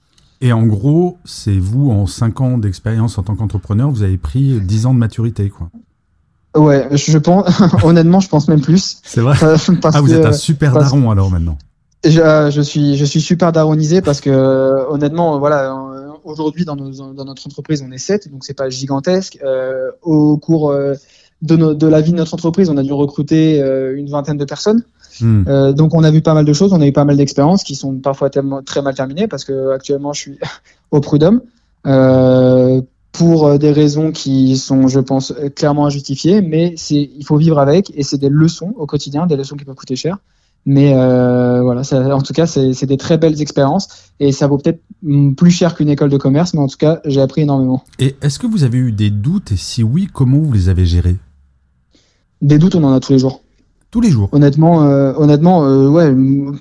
Et 0.40 0.52
en 0.52 0.64
gros, 0.66 1.18
c'est 1.24 1.56
vous, 1.56 1.90
en 1.90 2.06
5 2.06 2.40
ans 2.40 2.58
d'expérience 2.58 3.16
en 3.16 3.22
tant 3.22 3.36
qu'entrepreneur, 3.36 3.90
vous 3.90 4.02
avez 4.02 4.18
pris 4.18 4.60
10 4.60 4.86
ans 4.86 4.94
de 4.94 4.98
maturité, 4.98 5.50
quoi. 5.50 5.70
Ouais, 6.56 6.88
je 6.90 7.16
pense, 7.16 7.46
honnêtement, 7.84 8.20
je 8.20 8.28
pense 8.28 8.48
même 8.48 8.60
plus. 8.60 8.98
C'est 9.04 9.20
vrai. 9.20 9.36
ah, 9.84 10.00
vous 10.00 10.12
êtes 10.12 10.26
un 10.26 10.32
super 10.32 10.72
daron 10.72 11.10
alors 11.10 11.30
maintenant. 11.30 11.56
Je, 12.04 12.20
euh, 12.20 12.50
je, 12.50 12.60
suis, 12.60 12.96
je 12.96 13.04
suis 13.04 13.20
super 13.20 13.52
daronisé 13.52 14.02
parce 14.02 14.20
que 14.20 14.84
honnêtement, 14.90 15.38
voilà, 15.38 15.72
aujourd'hui 16.24 16.64
dans, 16.64 16.76
dans, 16.76 17.24
notre 17.24 17.46
entreprise, 17.46 17.84
on 17.86 17.92
est 17.92 17.98
7, 17.98 18.30
donc 18.30 18.44
c'est 18.44 18.54
pas 18.54 18.68
gigantesque. 18.68 19.38
Euh, 19.42 19.90
au 20.02 20.36
cours 20.36 20.70
euh, 20.70 20.94
de, 21.42 21.86
la 21.86 22.00
vie 22.00 22.12
de 22.12 22.16
notre 22.16 22.34
entreprise, 22.34 22.70
on 22.70 22.76
a 22.76 22.82
dû 22.82 22.92
recruter 22.92 23.60
euh, 23.60 23.96
une 23.96 24.08
vingtaine 24.08 24.38
de 24.38 24.44
personnes. 24.44 24.82
Hmm. 25.20 25.44
Euh, 25.46 25.72
donc 25.72 25.94
on 25.94 26.04
a 26.04 26.10
vu 26.10 26.22
pas 26.22 26.34
mal 26.34 26.44
de 26.44 26.52
choses, 26.52 26.72
on 26.72 26.80
a 26.80 26.86
eu 26.86 26.92
pas 26.92 27.04
mal 27.04 27.16
d'expériences 27.16 27.64
qui 27.64 27.74
sont 27.74 27.94
parfois 27.96 28.30
très 28.30 28.82
mal 28.82 28.94
terminées 28.94 29.28
parce 29.28 29.44
que 29.44 29.72
actuellement 29.72 30.12
je 30.12 30.20
suis 30.20 30.38
au 30.90 31.00
prud'homme 31.00 31.42
euh, 31.86 32.80
pour 33.10 33.58
des 33.58 33.72
raisons 33.72 34.10
qui 34.10 34.56
sont, 34.56 34.88
je 34.88 35.00
pense, 35.00 35.34
clairement 35.54 35.84
injustifiées, 35.84 36.40
mais 36.40 36.72
c'est 36.76 37.10
il 37.14 37.24
faut 37.26 37.36
vivre 37.36 37.58
avec 37.58 37.92
et 37.94 38.04
c'est 38.04 38.16
des 38.16 38.30
leçons 38.30 38.72
au 38.76 38.86
quotidien, 38.86 39.26
des 39.26 39.36
leçons 39.36 39.56
qui 39.56 39.66
peuvent 39.66 39.74
coûter 39.74 39.96
cher. 39.96 40.16
Mais 40.64 40.94
voilà, 40.94 41.84
ça, 41.84 42.16
en 42.16 42.22
tout 42.22 42.32
cas, 42.32 42.46
c'est 42.46 42.86
des 42.86 42.96
très 42.96 43.18
belles 43.18 43.42
expériences 43.42 43.88
et 44.18 44.32
ça 44.32 44.46
vaut 44.46 44.56
peut-être 44.56 44.80
plus 45.36 45.50
cher 45.50 45.74
qu'une 45.74 45.90
école 45.90 46.08
de 46.08 46.16
commerce, 46.16 46.54
mais 46.54 46.60
en 46.60 46.68
tout 46.68 46.78
cas, 46.78 47.00
j'ai 47.04 47.20
appris 47.20 47.42
énormément. 47.42 47.84
Et 47.98 48.16
est-ce 48.22 48.38
que 48.38 48.46
vous 48.46 48.64
avez 48.64 48.78
eu 48.78 48.92
des 48.92 49.10
doutes 49.10 49.52
et 49.52 49.56
si 49.56 49.82
oui, 49.82 50.08
comment 50.10 50.38
vous 50.38 50.52
les 50.52 50.70
avez 50.70 50.86
gérés? 50.86 51.18
Des 52.42 52.58
doutes, 52.58 52.74
on 52.74 52.84
en 52.84 52.92
a 52.92 53.00
tous 53.00 53.12
les 53.12 53.18
jours. 53.18 53.40
Tous 53.90 54.00
les 54.00 54.10
jours. 54.10 54.28
Honnêtement, 54.32 54.84
euh, 54.84 55.12
honnêtement, 55.16 55.64
euh, 55.64 55.88
ouais. 55.88 56.12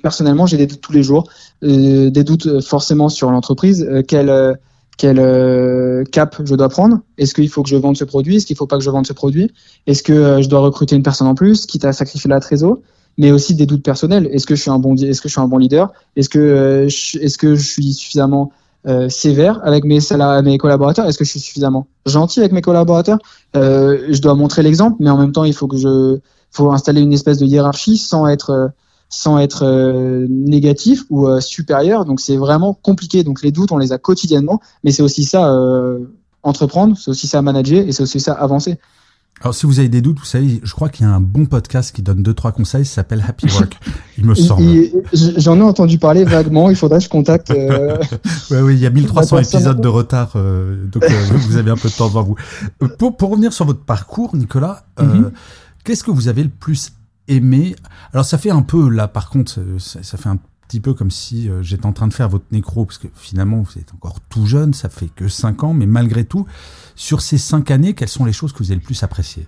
Personnellement, 0.02 0.46
j'ai 0.46 0.56
des 0.56 0.66
doutes 0.66 0.80
tous 0.80 0.92
les 0.92 1.02
jours. 1.02 1.28
Euh, 1.64 2.10
des 2.10 2.24
doutes 2.24 2.60
forcément 2.60 3.08
sur 3.08 3.30
l'entreprise. 3.30 3.88
quel 4.06 4.58
quel 4.98 6.04
cap 6.12 6.40
je 6.44 6.54
dois 6.54 6.68
prendre? 6.68 7.00
Est-ce 7.18 7.34
qu'il 7.34 7.48
faut 7.48 7.62
que 7.62 7.68
je 7.68 7.76
vende 7.76 7.96
ce 7.96 8.04
produit? 8.04 8.36
Est-ce 8.36 8.46
qu'il 8.46 8.56
faut 8.56 8.66
pas 8.66 8.76
que 8.76 8.84
je 8.84 8.90
vende 8.90 9.06
ce 9.06 9.14
produit? 9.14 9.50
Est-ce 9.86 10.02
que 10.02 10.40
je 10.42 10.48
dois 10.48 10.60
recruter 10.60 10.94
une 10.94 11.02
personne 11.02 11.26
en 11.26 11.34
plus, 11.34 11.66
quitte 11.66 11.84
à 11.84 11.92
sacrifier 11.92 12.28
la 12.28 12.40
trésor? 12.40 12.78
Mais 13.18 13.30
aussi 13.30 13.54
des 13.54 13.66
doutes 13.66 13.82
personnels. 13.82 14.28
Est-ce 14.30 14.46
que 14.46 14.54
je 14.54 14.60
suis 14.60 14.70
un 14.70 14.78
bon, 14.78 14.94
est-ce 14.94 15.20
que 15.20 15.28
je 15.28 15.32
suis 15.32 15.40
un 15.40 15.48
bon 15.48 15.58
leader? 15.58 15.92
Est-ce 16.16 16.28
que, 16.28 16.86
est-ce 16.86 17.38
que 17.38 17.54
je 17.56 17.66
suis 17.66 17.94
suffisamment 17.94 18.52
euh, 18.86 19.08
sévère 19.08 19.60
avec 19.62 19.84
mes 19.84 20.00
salariés, 20.00 20.42
mes 20.42 20.58
collaborateurs 20.58 21.06
Est-ce 21.06 21.16
que 21.16 21.24
je 21.24 21.30
suis 21.30 21.40
suffisamment 21.40 21.86
gentil 22.04 22.40
avec 22.40 22.52
mes 22.52 22.62
collaborateurs? 22.62 23.18
Euh, 23.54 24.08
Je 24.10 24.20
dois 24.20 24.34
montrer 24.34 24.62
l'exemple, 24.62 24.96
mais 24.98 25.10
en 25.10 25.18
même 25.18 25.32
temps, 25.32 25.44
il 25.44 25.54
faut 25.54 25.68
que 25.68 25.76
je, 25.76 26.18
faut 26.50 26.72
installer 26.72 27.00
une 27.00 27.12
espèce 27.12 27.38
de 27.38 27.46
hiérarchie 27.46 27.96
sans 27.96 28.26
être, 28.26 28.50
euh, 28.50 28.68
sans 29.08 29.38
être 29.38 29.64
négatif 30.28 31.04
ou 31.10 31.28
supérieur. 31.40 32.06
Donc 32.06 32.18
c'est 32.18 32.36
vraiment 32.36 32.72
compliqué. 32.74 33.24
Donc 33.24 33.42
les 33.42 33.52
doutes, 33.52 33.70
on 33.70 33.78
les 33.78 33.92
a 33.92 33.98
quotidiennement, 33.98 34.60
mais 34.84 34.90
c'est 34.90 35.02
aussi 35.02 35.24
ça 35.24 35.54
entreprendre, 36.42 36.96
c'est 36.96 37.10
aussi 37.10 37.26
ça 37.26 37.42
manager 37.42 37.86
et 37.86 37.92
c'est 37.92 38.02
aussi 38.02 38.20
ça 38.20 38.32
avancer. 38.32 38.78
Alors, 39.40 39.54
si 39.54 39.66
vous 39.66 39.80
avez 39.80 39.88
des 39.88 40.02
doutes, 40.02 40.20
vous 40.20 40.24
savez, 40.24 40.60
je 40.62 40.72
crois 40.72 40.88
qu'il 40.88 41.04
y 41.04 41.08
a 41.08 41.12
un 41.12 41.20
bon 41.20 41.46
podcast 41.46 41.94
qui 41.94 42.02
donne 42.02 42.22
deux, 42.22 42.34
trois 42.34 42.52
conseils, 42.52 42.84
ça 42.84 42.96
s'appelle 42.96 43.24
Happy 43.26 43.46
Work, 43.52 43.76
il 44.18 44.24
me 44.24 44.36
semble. 44.36 44.62
J'en 45.12 45.58
ai 45.58 45.62
entendu 45.62 45.98
parler 45.98 46.24
vaguement, 46.24 46.70
il 46.70 46.76
faudrait 46.76 46.98
que 46.98 47.04
je 47.04 47.08
contacte. 47.08 47.50
Euh, 47.50 47.98
oui, 48.52 48.58
oui, 48.58 48.74
il 48.74 48.80
y 48.80 48.86
a 48.86 48.90
1300 48.90 49.38
épisodes 49.38 49.80
de 49.80 49.88
retard, 49.88 50.34
euh, 50.36 50.84
donc 50.86 51.02
euh, 51.02 51.08
vous 51.32 51.56
avez 51.56 51.72
un 51.72 51.76
peu 51.76 51.88
de 51.88 51.94
temps 51.94 52.06
devant 52.06 52.22
vous. 52.22 52.36
Pour, 52.98 53.16
pour 53.16 53.30
revenir 53.30 53.52
sur 53.52 53.64
votre 53.64 53.82
parcours, 53.82 54.36
Nicolas, 54.36 54.84
mhm. 55.00 55.32
qu'est-ce 55.82 56.04
que 56.04 56.12
vous 56.12 56.28
avez 56.28 56.44
le 56.44 56.50
plus 56.50 56.92
aimé? 57.26 57.74
Alors, 58.12 58.24
ça 58.24 58.38
fait 58.38 58.50
un 58.50 58.62
peu, 58.62 58.88
là, 58.88 59.08
par 59.08 59.28
contre, 59.28 59.58
ça, 59.78 60.04
ça 60.04 60.18
fait 60.18 60.28
un 60.28 60.38
petit 60.72 60.80
peu 60.80 60.94
comme 60.94 61.10
si 61.10 61.50
j'étais 61.60 61.84
en 61.84 61.92
train 61.92 62.08
de 62.08 62.14
faire 62.14 62.30
votre 62.30 62.46
nécro, 62.50 62.86
parce 62.86 62.96
que 62.96 63.08
finalement, 63.14 63.60
vous 63.60 63.78
êtes 63.78 63.92
encore 63.92 64.20
tout 64.30 64.46
jeune, 64.46 64.72
ça 64.72 64.88
fait 64.88 65.08
que 65.14 65.28
5 65.28 65.64
ans, 65.64 65.74
mais 65.74 65.84
malgré 65.84 66.24
tout, 66.24 66.46
sur 66.96 67.20
ces 67.20 67.36
cinq 67.36 67.70
années, 67.70 67.92
quelles 67.92 68.08
sont 68.08 68.24
les 68.24 68.32
choses 68.32 68.52
que 68.52 68.58
vous 68.58 68.70
avez 68.70 68.76
le 68.76 68.80
plus 68.80 69.02
appréciées? 69.02 69.46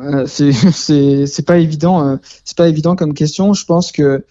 Euh, 0.00 0.26
c'est 0.26 1.46
pas 1.46 1.58
évident 1.58 2.06
euh, 2.06 2.16
c'est 2.44 2.56
pas 2.56 2.68
évident 2.68 2.96
comme 2.96 3.12
question. 3.12 3.52
Je 3.52 3.66
pense 3.66 3.92
que 3.92 4.24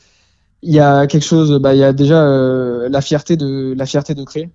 il 0.63 0.73
y 0.73 0.79
a 0.79 1.05
quelque 1.05 1.25
chose 1.25 1.59
bah 1.59 1.75
il 1.75 1.79
y 1.79 1.83
a 1.83 1.93
déjà 1.93 2.23
euh, 2.23 2.89
la 2.89 3.01
fierté 3.01 3.37
de 3.37 3.75
la 3.77 3.85
fierté 3.85 4.15
de 4.15 4.23
créer. 4.23 4.49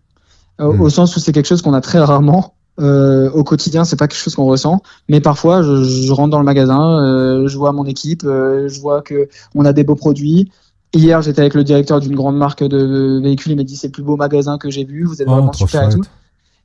Au 0.58 0.72
hmm. 0.72 0.90
sens 0.90 1.16
où 1.16 1.20
c'est 1.20 1.32
quelque 1.32 1.46
chose 1.46 1.62
qu'on 1.62 1.74
a 1.74 1.80
très 1.80 2.00
rarement 2.00 2.55
au 2.78 3.44
quotidien 3.44 3.84
c'est 3.84 3.96
pas 3.96 4.08
quelque 4.08 4.20
chose 4.20 4.34
qu'on 4.34 4.44
ressent 4.44 4.82
mais 5.08 5.20
parfois 5.20 5.62
je, 5.62 6.12
rentre 6.12 6.30
dans 6.30 6.38
le 6.38 6.44
magasin 6.44 7.46
je 7.46 7.56
vois 7.56 7.72
mon 7.72 7.86
équipe 7.86 8.22
je 8.24 8.80
vois 8.80 9.02
que 9.02 9.28
on 9.54 9.64
a 9.64 9.72
des 9.72 9.84
beaux 9.84 9.94
produits. 9.94 10.50
Hier 10.92 11.20
j'étais 11.22 11.40
avec 11.40 11.54
le 11.54 11.64
directeur 11.64 12.00
d'une 12.00 12.14
grande 12.14 12.36
marque 12.36 12.62
de 12.62 13.20
véhicules 13.22 13.52
il 13.52 13.56
m'a 13.56 13.64
dit 13.64 13.76
c'est 13.76 13.88
le 13.88 13.92
plus 13.92 14.02
beau 14.02 14.16
magasin 14.16 14.58
que 14.58 14.70
j'ai 14.70 14.84
vu 14.84 15.04
vous 15.04 15.22
êtes 15.22 15.28
oh, 15.28 15.32
vraiment 15.32 15.52
super 15.52 15.88
et 15.88 15.94
tout. 15.94 16.02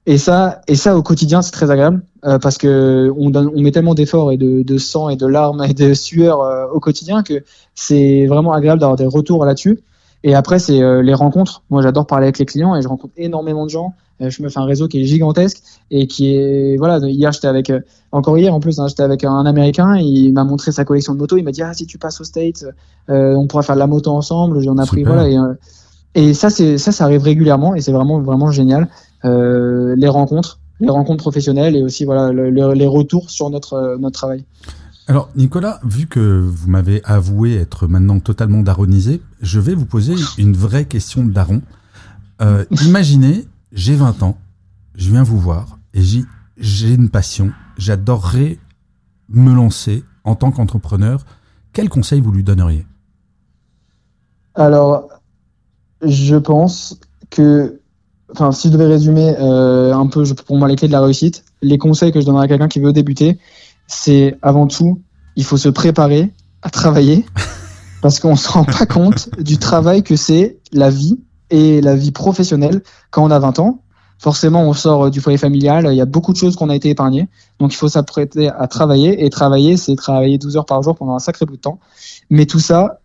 Et 0.07 0.17
ça, 0.17 0.61
et 0.67 0.75
ça 0.75 0.97
au 0.97 1.03
quotidien, 1.03 1.41
c'est 1.41 1.51
très 1.51 1.69
agréable 1.69 2.01
euh, 2.25 2.39
parce 2.39 2.57
que 2.57 3.13
on, 3.17 3.29
donne, 3.29 3.51
on 3.55 3.61
met 3.61 3.71
tellement 3.71 3.93
d'efforts 3.93 4.31
et 4.31 4.37
de, 4.37 4.63
de, 4.63 4.77
sang 4.79 5.09
et 5.09 5.15
de 5.15 5.27
larmes 5.27 5.63
et 5.63 5.73
de 5.75 5.93
sueur 5.93 6.41
euh, 6.41 6.65
au 6.73 6.79
quotidien 6.79 7.21
que 7.21 7.43
c'est 7.75 8.25
vraiment 8.25 8.53
agréable 8.53 8.81
d'avoir 8.81 8.97
des 8.97 9.05
retours 9.05 9.45
là-dessus. 9.45 9.79
Et 10.23 10.35
après, 10.35 10.59
c'est 10.59 10.81
euh, 10.81 11.01
les 11.01 11.13
rencontres. 11.13 11.63
Moi, 11.69 11.81
j'adore 11.81 12.05
parler 12.05 12.25
avec 12.25 12.39
les 12.39 12.45
clients 12.45 12.75
et 12.75 12.81
je 12.81 12.87
rencontre 12.87 13.13
énormément 13.17 13.65
de 13.65 13.71
gens. 13.71 13.93
je 14.19 14.43
me 14.43 14.49
fais 14.49 14.59
un 14.59 14.65
réseau 14.65 14.87
qui 14.87 15.01
est 15.01 15.05
gigantesque 15.05 15.63
et 15.89 16.07
qui 16.07 16.35
est 16.35 16.77
voilà. 16.77 16.99
Hier, 16.99 17.31
j'étais 17.31 17.47
avec 17.47 17.71
encore 18.11 18.37
hier 18.37 18.53
en 18.53 18.59
plus, 18.59 18.79
hein, 18.79 18.87
j'étais 18.87 19.03
avec 19.03 19.23
un 19.23 19.45
Américain. 19.45 19.95
Il 19.97 20.33
m'a 20.33 20.43
montré 20.43 20.71
sa 20.71 20.85
collection 20.85 21.13
de 21.13 21.19
motos. 21.19 21.37
Il 21.37 21.43
m'a 21.43 21.51
dit 21.51 21.63
ah 21.63 21.73
si 21.73 21.87
tu 21.87 21.97
passes 21.97 22.21
au 22.21 22.23
States, 22.23 22.65
on 23.07 23.47
pourra 23.47 23.63
faire 23.63 23.75
de 23.75 23.79
la 23.79 23.87
moto 23.87 24.11
ensemble. 24.11 24.61
J'en 24.61 24.77
ai 24.77 24.85
pris 24.85 25.03
voilà. 25.03 25.27
Et, 25.27 25.37
et 26.13 26.33
ça, 26.33 26.49
c'est 26.49 26.77
ça, 26.77 26.91
ça 26.91 27.05
arrive 27.05 27.23
régulièrement 27.23 27.75
et 27.75 27.81
c'est 27.81 27.91
vraiment 27.91 28.19
vraiment 28.19 28.51
génial. 28.51 28.89
Euh, 29.23 29.95
les 29.97 30.07
rencontres, 30.07 30.59
les 30.79 30.89
rencontres 30.89 31.21
professionnelles 31.21 31.75
et 31.75 31.83
aussi 31.83 32.05
voilà 32.05 32.31
les 32.33 32.87
retours 32.87 33.29
sur 33.29 33.49
notre 33.49 33.97
notre 33.99 34.17
travail. 34.17 34.43
Alors 35.11 35.27
Nicolas, 35.35 35.81
vu 35.83 36.07
que 36.07 36.39
vous 36.39 36.69
m'avez 36.69 37.03
avoué 37.03 37.57
être 37.57 37.85
maintenant 37.85 38.21
totalement 38.21 38.61
daronisé, 38.61 39.21
je 39.41 39.59
vais 39.59 39.75
vous 39.75 39.85
poser 39.85 40.15
une 40.37 40.55
vraie 40.55 40.85
question 40.85 41.25
de 41.25 41.31
daron. 41.31 41.61
Euh, 42.41 42.63
imaginez, 42.85 43.45
j'ai 43.73 43.93
20 43.93 44.23
ans, 44.23 44.37
je 44.95 45.11
viens 45.11 45.23
vous 45.23 45.37
voir 45.37 45.79
et 45.93 45.99
j'ai 46.57 46.93
une 46.93 47.09
passion, 47.09 47.51
j'adorerais 47.77 48.57
me 49.27 49.53
lancer 49.53 50.05
en 50.23 50.35
tant 50.35 50.51
qu'entrepreneur. 50.51 51.25
Quel 51.73 51.89
conseil 51.89 52.21
vous 52.21 52.31
lui 52.31 52.45
donneriez? 52.45 52.85
Alors, 54.55 55.09
je 56.01 56.37
pense 56.37 57.01
que 57.29 57.81
enfin, 58.31 58.53
si 58.53 58.69
je 58.69 58.73
devais 58.73 58.87
résumer 58.87 59.35
euh, 59.41 59.93
un 59.93 60.07
peu 60.07 60.23
pour 60.45 60.55
moi 60.55 60.69
les 60.69 60.77
clés 60.77 60.87
de 60.87 60.93
la 60.93 61.01
réussite, 61.01 61.43
les 61.61 61.77
conseils 61.77 62.13
que 62.13 62.21
je 62.21 62.25
donnerais 62.25 62.45
à 62.45 62.47
quelqu'un 62.47 62.69
qui 62.69 62.79
veut 62.79 62.93
débuter, 62.93 63.37
c'est 63.91 64.37
avant 64.41 64.67
tout, 64.67 65.01
il 65.35 65.43
faut 65.43 65.57
se 65.57 65.69
préparer 65.69 66.31
à 66.61 66.69
travailler 66.69 67.25
parce 68.01 68.19
qu'on 68.19 68.35
se 68.35 68.49
rend 68.49 68.63
pas 68.63 68.85
compte 68.85 69.29
du 69.39 69.57
travail 69.57 70.03
que 70.03 70.15
c'est 70.15 70.59
la 70.71 70.89
vie 70.89 71.19
et 71.49 71.81
la 71.81 71.95
vie 71.95 72.11
professionnelle 72.11 72.81
quand 73.11 73.23
on 73.23 73.31
a 73.31 73.39
20 73.39 73.59
ans. 73.59 73.83
Forcément, 74.17 74.61
on 74.61 74.73
sort 74.73 75.09
du 75.09 75.19
foyer 75.19 75.37
familial, 75.37 75.87
il 75.89 75.95
y 75.95 76.01
a 76.01 76.05
beaucoup 76.05 76.31
de 76.31 76.37
choses 76.37 76.55
qu'on 76.55 76.69
a 76.69 76.75
été 76.75 76.89
épargnées. 76.89 77.27
Donc, 77.59 77.73
il 77.73 77.75
faut 77.75 77.89
s'apprêter 77.89 78.49
à 78.49 78.67
travailler. 78.67 79.25
Et 79.25 79.31
travailler, 79.31 79.77
c'est 79.77 79.95
travailler 79.95 80.37
12 80.37 80.57
heures 80.57 80.65
par 80.67 80.83
jour 80.83 80.95
pendant 80.95 81.15
un 81.15 81.19
sacré 81.19 81.47
bout 81.47 81.55
de 81.55 81.61
temps. 81.61 81.79
Mais 82.29 82.45
tout 82.45 82.59
ça 82.59 82.99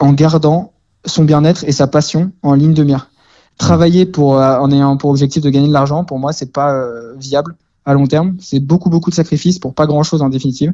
en 0.00 0.14
gardant 0.14 0.72
son 1.04 1.24
bien-être 1.24 1.64
et 1.64 1.72
sa 1.72 1.88
passion 1.88 2.32
en 2.42 2.54
ligne 2.54 2.72
de 2.72 2.84
mire. 2.84 3.10
Travailler 3.58 4.06
pour 4.06 4.38
euh, 4.38 4.58
en 4.58 4.70
ayant 4.70 4.96
pour 4.96 5.10
objectif 5.10 5.42
de 5.42 5.50
gagner 5.50 5.68
de 5.68 5.74
l'argent, 5.74 6.04
pour 6.04 6.18
moi, 6.18 6.32
c'est 6.32 6.52
pas 6.52 6.72
euh, 6.72 7.14
viable 7.18 7.56
à 7.84 7.94
long 7.94 8.06
terme. 8.06 8.36
C'est 8.40 8.60
beaucoup 8.60 8.90
beaucoup 8.90 9.10
de 9.10 9.14
sacrifices 9.14 9.58
pour 9.58 9.74
pas 9.74 9.86
grand 9.86 10.02
chose 10.02 10.22
en 10.22 10.28
définitive. 10.28 10.72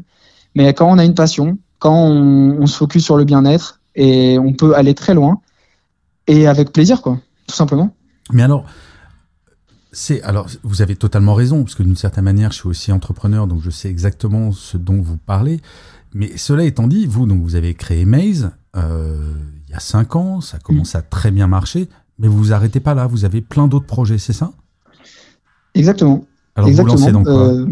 Mais 0.54 0.72
quand 0.74 0.90
on 0.90 0.98
a 0.98 1.04
une 1.04 1.14
passion, 1.14 1.58
quand 1.78 1.94
on, 1.94 2.66
se 2.66 2.76
focus 2.76 3.04
sur 3.04 3.16
le 3.16 3.24
bien-être 3.24 3.80
et 3.94 4.38
on 4.38 4.52
peut 4.52 4.74
aller 4.74 4.94
très 4.94 5.14
loin 5.14 5.40
et 6.26 6.46
avec 6.46 6.72
plaisir, 6.72 7.02
quoi, 7.02 7.18
tout 7.46 7.54
simplement. 7.54 7.94
Mais 8.32 8.42
alors, 8.42 8.64
c'est 9.92 10.22
alors 10.22 10.48
vous 10.62 10.82
avez 10.82 10.96
totalement 10.96 11.34
raison 11.34 11.64
parce 11.64 11.74
que 11.74 11.82
d'une 11.82 11.96
certaine 11.96 12.24
manière, 12.24 12.52
je 12.52 12.58
suis 12.58 12.68
aussi 12.68 12.92
entrepreneur, 12.92 13.46
donc 13.46 13.62
je 13.62 13.70
sais 13.70 13.88
exactement 13.88 14.52
ce 14.52 14.76
dont 14.76 15.00
vous 15.00 15.16
parlez. 15.16 15.60
Mais 16.14 16.36
cela 16.36 16.64
étant 16.64 16.86
dit, 16.86 17.06
vous 17.06 17.26
donc 17.26 17.42
vous 17.42 17.54
avez 17.54 17.74
créé 17.74 18.04
Maze 18.04 18.50
euh, 18.76 19.34
il 19.66 19.72
y 19.72 19.74
a 19.74 19.80
cinq 19.80 20.16
ans, 20.16 20.40
ça 20.40 20.58
commence 20.58 20.94
à 20.94 21.02
très 21.02 21.30
bien 21.30 21.46
marcher. 21.46 21.88
Mais 22.18 22.26
vous 22.26 22.38
vous 22.38 22.52
arrêtez 22.52 22.80
pas 22.80 22.94
là, 22.94 23.06
vous 23.06 23.24
avez 23.24 23.40
plein 23.40 23.68
d'autres 23.68 23.86
projets, 23.86 24.18
c'est 24.18 24.32
ça? 24.32 24.52
Exactement. 25.74 26.24
Alors 26.58 26.70
vous 26.70 26.84
lancez 26.84 27.12
donc 27.12 27.24
quoi 27.24 27.34
euh, 27.34 27.66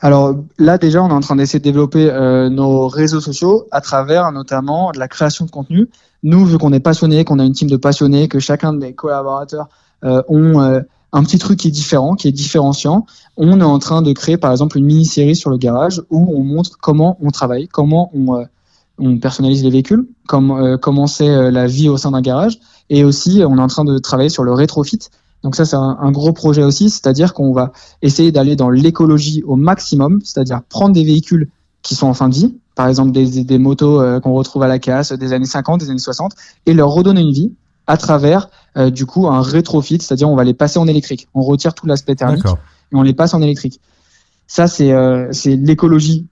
alors 0.00 0.36
là 0.58 0.78
déjà, 0.78 1.02
on 1.02 1.08
est 1.08 1.12
en 1.12 1.20
train 1.20 1.34
d'essayer 1.34 1.58
de 1.58 1.64
développer 1.64 2.08
euh, 2.08 2.48
nos 2.48 2.86
réseaux 2.86 3.20
sociaux 3.20 3.66
à 3.72 3.80
travers 3.80 4.30
notamment 4.30 4.92
de 4.92 4.98
la 5.00 5.08
création 5.08 5.44
de 5.44 5.50
contenu. 5.50 5.88
Nous, 6.22 6.44
vu 6.44 6.56
qu'on 6.56 6.72
est 6.72 6.80
passionné, 6.80 7.24
qu'on 7.24 7.40
a 7.40 7.44
une 7.44 7.52
team 7.52 7.68
de 7.68 7.76
passionnés, 7.76 8.28
que 8.28 8.38
chacun 8.38 8.72
des 8.72 8.92
collaborateurs 8.92 9.68
euh, 10.04 10.22
ont 10.28 10.60
un 11.12 11.22
petit 11.24 11.38
truc 11.38 11.58
qui 11.58 11.68
est 11.68 11.72
différent, 11.72 12.14
qui 12.14 12.28
est 12.28 12.32
différenciant, 12.32 13.06
on 13.36 13.60
est 13.60 13.64
en 13.64 13.80
train 13.80 14.02
de 14.02 14.12
créer 14.12 14.36
par 14.36 14.52
exemple 14.52 14.78
une 14.78 14.84
mini-série 14.84 15.34
sur 15.34 15.50
le 15.50 15.56
garage 15.56 16.00
où 16.10 16.32
on 16.38 16.44
montre 16.44 16.78
comment 16.80 17.18
on 17.20 17.30
travaille, 17.30 17.66
comment 17.66 18.12
on, 18.14 18.44
on 18.98 19.18
personnalise 19.18 19.64
les 19.64 19.70
véhicules, 19.70 20.06
comme, 20.28 20.78
comment 20.80 21.08
c'est 21.08 21.50
la 21.50 21.66
vie 21.66 21.88
au 21.88 21.96
sein 21.96 22.12
d'un 22.12 22.20
garage 22.20 22.60
et 22.90 23.04
aussi, 23.04 23.42
on 23.46 23.58
est 23.58 23.60
en 23.60 23.66
train 23.66 23.84
de 23.84 23.98
travailler 23.98 24.30
sur 24.30 24.44
le 24.44 24.52
rétrofit. 24.52 25.00
Donc 25.42 25.54
ça, 25.54 25.64
c'est 25.64 25.76
un, 25.76 26.10
gros 26.10 26.32
projet 26.32 26.62
aussi, 26.62 26.90
c'est-à-dire 26.90 27.32
qu'on 27.32 27.52
va 27.52 27.72
essayer 28.02 28.32
d'aller 28.32 28.56
dans 28.56 28.70
l'écologie 28.70 29.42
au 29.44 29.56
maximum, 29.56 30.20
c'est-à-dire 30.24 30.62
prendre 30.68 30.94
des 30.94 31.04
véhicules 31.04 31.48
qui 31.82 31.94
sont 31.94 32.08
en 32.08 32.14
fin 32.14 32.28
de 32.28 32.34
vie, 32.34 32.56
par 32.74 32.88
exemple 32.88 33.12
des, 33.12 33.44
des, 33.44 33.58
motos 33.58 34.00
euh, 34.00 34.18
qu'on 34.18 34.32
retrouve 34.32 34.64
à 34.64 34.68
la 34.68 34.80
casse 34.80 35.12
des 35.12 35.32
années 35.32 35.46
50, 35.46 35.80
des 35.80 35.90
années 35.90 35.98
60, 35.98 36.32
et 36.66 36.74
leur 36.74 36.90
redonner 36.90 37.20
une 37.20 37.32
vie 37.32 37.52
à 37.86 37.96
travers 37.96 38.50
euh, 38.76 38.90
du 38.90 39.06
coup 39.06 39.28
un 39.28 39.40
rétrofit, 39.40 39.98
c'est-à-dire 40.00 40.28
on 40.28 40.36
va 40.36 40.44
les 40.44 40.54
passer 40.54 40.78
en 40.78 40.88
électrique. 40.88 41.28
On 41.34 41.42
retire 41.42 41.74
tout 41.74 41.86
l'aspect 41.86 42.16
thermique 42.16 42.44
et 42.44 42.96
on 42.96 43.02
les 43.02 43.14
passe 43.14 43.32
en 43.32 43.40
électrique. 43.40 43.80
Ça, 44.48 44.66
c'est 44.66 44.92
euh, 44.92 45.30
l'écologie 45.44 46.26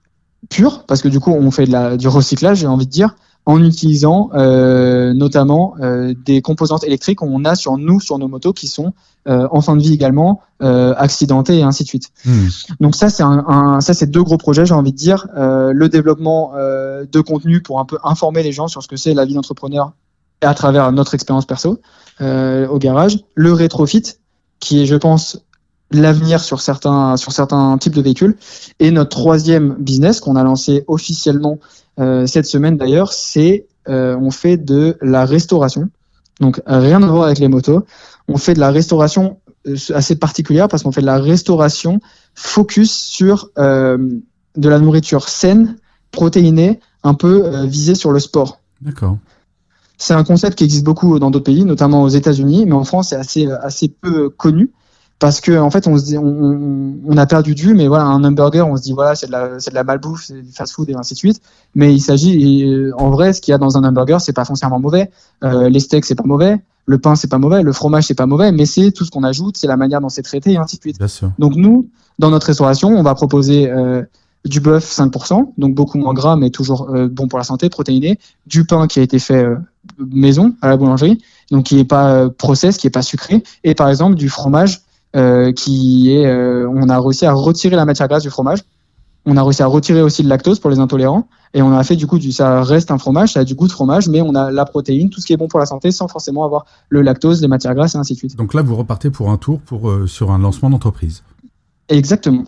pure, 0.49 0.85
parce 0.85 1.01
que 1.01 1.07
du 1.07 1.19
coup, 1.19 1.31
on 1.31 1.51
fait 1.51 1.65
de 1.65 1.71
la, 1.71 1.97
du 1.97 2.07
recyclage, 2.07 2.59
j'ai 2.59 2.67
envie 2.67 2.85
de 2.85 2.91
dire, 2.91 3.15
en 3.47 3.63
utilisant 3.63 4.29
euh, 4.33 5.13
notamment 5.13 5.75
euh, 5.79 6.13
des 6.25 6.41
composantes 6.41 6.83
électriques 6.83 7.19
qu'on 7.19 7.45
a 7.45 7.55
sur 7.55 7.77
nous, 7.77 8.01
sur 8.01 8.19
nos 8.19 8.27
motos, 8.27 8.51
qui 8.51 8.67
sont 8.67 8.93
euh, 9.29 9.47
en 9.51 9.61
fin 9.61 9.77
de 9.77 9.81
vie 9.81 9.93
également 9.93 10.41
accidentées 10.59 11.59
et 11.59 11.63
ainsi 11.63 11.83
de 11.83 11.87
suite. 11.87 12.09
Hmm. 12.25 12.47
Donc 12.79 12.95
ça, 12.95 13.09
c'est 13.09 13.21
un, 13.21 13.79
ça, 13.79 13.93
c'est 13.93 14.07
deux 14.07 14.23
gros 14.23 14.37
projets, 14.37 14.65
j'ai 14.65 14.73
envie 14.73 14.91
de 14.91 14.97
dire. 14.97 15.27
le 15.35 15.87
développement 15.87 16.53
de 16.55 17.21
contenu 17.21 17.61
pour 17.61 17.79
un 17.79 17.85
peu 17.85 17.99
informer 18.03 18.41
les 18.41 18.51
gens 18.51 18.67
sur 18.67 18.81
ce 18.81 18.87
que 18.87 18.95
c'est 18.95 19.13
la 19.13 19.25
vie 19.25 19.35
d'entrepreneur 19.35 19.93
à 20.41 20.55
travers 20.55 20.91
notre 20.91 21.13
expérience 21.13 21.45
perso 21.45 21.79
au 22.19 22.77
garage. 22.79 23.19
Le 23.35 23.53
rétrofit, 23.53 24.15
qui 24.59 24.81
est, 24.81 24.85
je 24.87 24.95
pense, 24.95 25.45
l'avenir 25.91 26.41
sur 26.41 26.61
certains 26.61 27.17
sur 27.17 27.31
certains 27.31 27.77
types 27.77 27.95
de 27.95 28.01
véhicules. 28.01 28.37
Et 28.79 28.91
notre 28.91 29.09
troisième 29.09 29.75
business 29.79 30.19
qu'on 30.19 30.35
a 30.35 30.43
lancé 30.43 30.83
officiellement 30.87 31.59
euh, 31.99 32.27
cette 32.27 32.45
semaine 32.45 32.77
d'ailleurs, 32.77 33.13
c'est 33.13 33.65
euh, 33.89 34.17
on 34.17 34.31
fait 34.31 34.57
de 34.57 34.97
la 35.01 35.25
restauration. 35.25 35.89
Donc 36.39 36.61
rien 36.65 37.01
à 37.01 37.07
voir 37.07 37.25
avec 37.25 37.39
les 37.39 37.47
motos. 37.47 37.85
On 38.27 38.37
fait 38.37 38.53
de 38.53 38.59
la 38.59 38.69
restauration 38.69 39.39
euh, 39.67 39.75
assez 39.93 40.15
particulière 40.15 40.67
parce 40.67 40.83
qu'on 40.83 40.91
fait 40.91 41.01
de 41.01 41.07
la 41.07 41.19
restauration 41.19 41.99
focus 42.35 42.93
sur 42.93 43.49
de 43.55 44.69
la 44.69 44.79
nourriture 44.79 45.29
saine, 45.29 45.77
protéinée, 46.11 46.79
un 47.03 47.13
peu 47.13 47.65
visée 47.65 47.95
sur 47.95 48.11
le 48.11 48.19
sport. 48.19 48.59
D'accord. 48.81 49.17
C'est 49.99 50.13
un 50.13 50.23
concept 50.23 50.57
qui 50.57 50.63
existe 50.63 50.83
beaucoup 50.83 51.17
dans 51.17 51.31
d'autres 51.31 51.45
pays, 51.45 51.65
notamment 51.65 52.03
aux 52.03 52.09
États-Unis, 52.09 52.65
mais 52.67 52.73
en 52.73 52.83
France 52.83 53.09
c'est 53.09 53.15
assez 53.15 53.47
assez 53.47 53.87
peu 53.87 54.29
connu. 54.29 54.71
Parce 55.19 55.41
que 55.41 55.57
en 55.57 55.71
fait 55.71 55.87
on 55.87 55.97
se 55.97 56.05
dit 56.05 56.17
on, 56.17 56.95
on, 57.07 57.17
a 57.17 57.25
perdu 57.25 57.55
du 57.55 57.73
mais 57.73 57.87
voilà 57.87 58.05
un 58.05 58.23
hamburger 58.23 58.67
on 58.67 58.77
se 58.77 58.83
dit 58.83 58.93
voilà 58.93 59.15
c'est 59.15 59.27
de 59.27 59.31
la 59.31 59.59
c'est 59.59 59.71
de 59.71 59.75
la 59.75 59.83
malbouffe 59.83 60.25
c'est 60.27 60.41
du 60.41 60.51
fast 60.51 60.73
food 60.73 60.89
et 60.89 60.95
ainsi 60.95 61.13
de 61.13 61.19
suite. 61.19 61.41
Mais 61.75 61.93
il 61.93 61.99
s'agit 61.99 62.91
en 62.97 63.09
vrai 63.09 63.33
ce 63.33 63.41
qu'il 63.41 63.51
y 63.51 63.55
a 63.55 63.57
dans 63.57 63.77
un 63.77 63.83
hamburger 63.83 64.21
c'est 64.21 64.33
pas 64.33 64.45
foncièrement 64.45 64.79
mauvais. 64.79 65.09
Euh, 65.43 65.69
les 65.69 65.79
steaks 65.79 66.05
c'est 66.05 66.15
pas 66.15 66.23
mauvais. 66.25 66.57
Le 66.85 66.99
pain 66.99 67.15
c'est 67.15 67.29
pas 67.29 67.39
mauvais. 67.39 67.63
Le 67.63 67.73
fromage 67.73 68.05
c'est 68.05 68.15
pas 68.15 68.27
mauvais. 68.27 68.51
Mais 68.51 68.65
c'est 68.65 68.91
tout 68.91 69.05
ce 69.05 69.11
qu'on 69.11 69.23
ajoute 69.23 69.57
c'est 69.57 69.67
la 69.67 69.77
manière 69.77 70.01
dont 70.01 70.09
c'est 70.09 70.21
traité 70.21 70.51
et 70.51 70.57
ainsi 70.57 70.77
de 70.77 70.81
suite. 70.81 70.99
Donc 71.39 71.55
nous 71.55 71.89
dans 72.19 72.29
notre 72.29 72.47
restauration 72.47 72.89
on 72.89 73.01
va 73.01 73.15
proposer 73.15 73.69
euh, 73.69 74.03
du 74.45 74.59
bœuf 74.59 74.85
5%, 74.85 75.53
donc 75.57 75.75
beaucoup 75.75 75.97
moins 75.97 76.13
gras 76.13 76.35
mais 76.35 76.49
toujours 76.49 76.89
euh, 76.89 77.07
bon 77.07 77.27
pour 77.27 77.39
la 77.39 77.43
santé, 77.43 77.69
protéiné, 77.69 78.19
du 78.45 78.65
pain 78.65 78.87
qui 78.87 78.99
a 78.99 79.01
été 79.01 79.19
fait 79.19 79.43
euh, 79.43 79.55
maison 79.97 80.55
à 80.61 80.69
la 80.69 80.77
boulangerie, 80.77 81.21
donc 81.51 81.65
qui 81.65 81.75
n'est 81.75 81.85
pas 81.85 82.13
euh, 82.13 82.29
process, 82.29 82.77
qui 82.77 82.87
est 82.87 82.91
pas 82.91 83.01
sucré, 83.01 83.43
et 83.63 83.75
par 83.75 83.89
exemple 83.89 84.15
du 84.15 84.29
fromage 84.29 84.81
euh, 84.81 84.86
qui 85.13 86.13
est, 86.13 86.25
euh, 86.25 86.69
on 86.69 86.89
a 86.89 86.99
réussi 86.99 87.25
à 87.25 87.33
retirer 87.33 87.75
la 87.75 87.85
matière 87.85 88.07
grasse 88.07 88.23
du 88.23 88.29
fromage. 88.29 88.59
On 89.25 89.35
a 89.35 89.43
réussi 89.43 89.61
à 89.61 89.67
retirer 89.67 90.01
aussi 90.01 90.23
le 90.23 90.29
lactose 90.29 90.59
pour 90.59 90.69
les 90.69 90.79
intolérants 90.79 91.27
et 91.53 91.61
on 91.61 91.73
a 91.73 91.83
fait 91.83 91.97
du 91.97 92.07
coup 92.07 92.17
du 92.17 92.31
ça 92.31 92.63
reste 92.63 92.91
un 92.91 92.97
fromage, 92.97 93.33
ça 93.33 93.41
a 93.41 93.43
du 93.43 93.55
goût 93.55 93.67
de 93.67 93.73
fromage, 93.73 94.07
mais 94.07 94.21
on 94.21 94.35
a 94.35 94.51
la 94.51 94.63
protéine, 94.63 95.09
tout 95.09 95.19
ce 95.19 95.25
qui 95.25 95.33
est 95.33 95.37
bon 95.37 95.49
pour 95.49 95.59
la 95.59 95.65
santé 95.65 95.91
sans 95.91 96.07
forcément 96.07 96.45
avoir 96.45 96.65
le 96.87 97.01
lactose, 97.01 97.41
les 97.41 97.49
matières 97.49 97.75
grasses 97.75 97.95
et 97.95 97.97
ainsi 97.97 98.13
de 98.13 98.19
suite. 98.19 98.37
Donc 98.37 98.53
là, 98.53 98.61
vous 98.61 98.75
repartez 98.75 99.09
pour 99.09 99.29
un 99.29 99.37
tour 99.37 99.59
pour 99.59 99.91
sur 100.07 100.31
un 100.31 100.37
lancement 100.37 100.69
d'entreprise. 100.69 101.23
Exactement. 101.89 102.45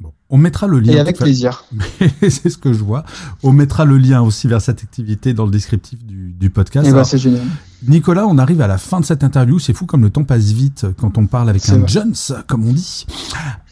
Bon. 0.00 0.12
On 0.30 0.38
mettra 0.38 0.66
le 0.66 0.80
lien. 0.80 0.94
Et 0.94 0.98
avec 0.98 1.16
plaisir. 1.18 1.64
c'est 2.22 2.48
ce 2.48 2.56
que 2.56 2.72
je 2.72 2.82
vois. 2.82 3.04
On 3.42 3.52
mettra 3.52 3.84
le 3.84 3.98
lien 3.98 4.22
aussi 4.22 4.48
vers 4.48 4.62
cette 4.62 4.82
activité 4.82 5.34
dans 5.34 5.44
le 5.44 5.50
descriptif 5.50 6.04
du, 6.04 6.32
du 6.32 6.50
podcast. 6.50 6.88
Et 6.88 6.92
bah, 6.92 7.04
c'est 7.04 7.18
génial. 7.18 7.42
Nicolas, 7.86 8.26
on 8.26 8.38
arrive 8.38 8.60
à 8.60 8.66
la 8.66 8.78
fin 8.78 9.00
de 9.00 9.04
cette 9.04 9.24
interview. 9.24 9.58
C'est 9.58 9.72
fou 9.72 9.86
comme 9.86 10.02
le 10.02 10.10
temps 10.10 10.24
passe 10.24 10.52
vite 10.52 10.86
quand 10.98 11.18
on 11.18 11.26
parle 11.26 11.48
avec 11.48 11.68
un 11.68 11.78
vrai. 11.78 11.88
Jones, 11.88 12.14
comme 12.46 12.66
on 12.66 12.72
dit. 12.72 13.06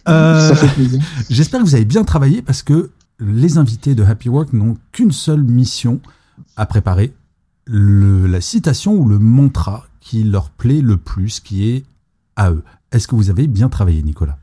Euh, 0.09 0.55
J'espère 1.29 1.61
que 1.61 1.66
vous 1.66 1.75
avez 1.75 1.85
bien 1.85 2.05
travaillé 2.05 2.40
parce 2.40 2.62
que 2.62 2.90
les 3.21 3.59
invités 3.59 3.94
de 3.94 4.05
Happy 4.05 4.29
Work 4.29 4.53
n'ont 4.53 4.77
qu'une 4.92 5.12
seule 5.12 5.42
mission 5.42 6.01
à 6.57 6.66
préparer. 6.66 7.12
Le, 7.66 8.27
la 8.27 8.40
citation 8.40 8.94
ou 8.94 9.07
le 9.07 9.18
mantra 9.18 9.87
qui 10.01 10.23
leur 10.23 10.49
plaît 10.49 10.81
le 10.81 10.97
plus, 10.97 11.40
qui 11.40 11.68
est 11.68 11.85
à 12.37 12.51
eux. 12.51 12.62
Est-ce 12.92 13.07
que 13.07 13.14
vous 13.14 13.29
avez 13.29 13.47
bien 13.47 13.68
travaillé, 13.68 14.03
Nicolas? 14.03 14.38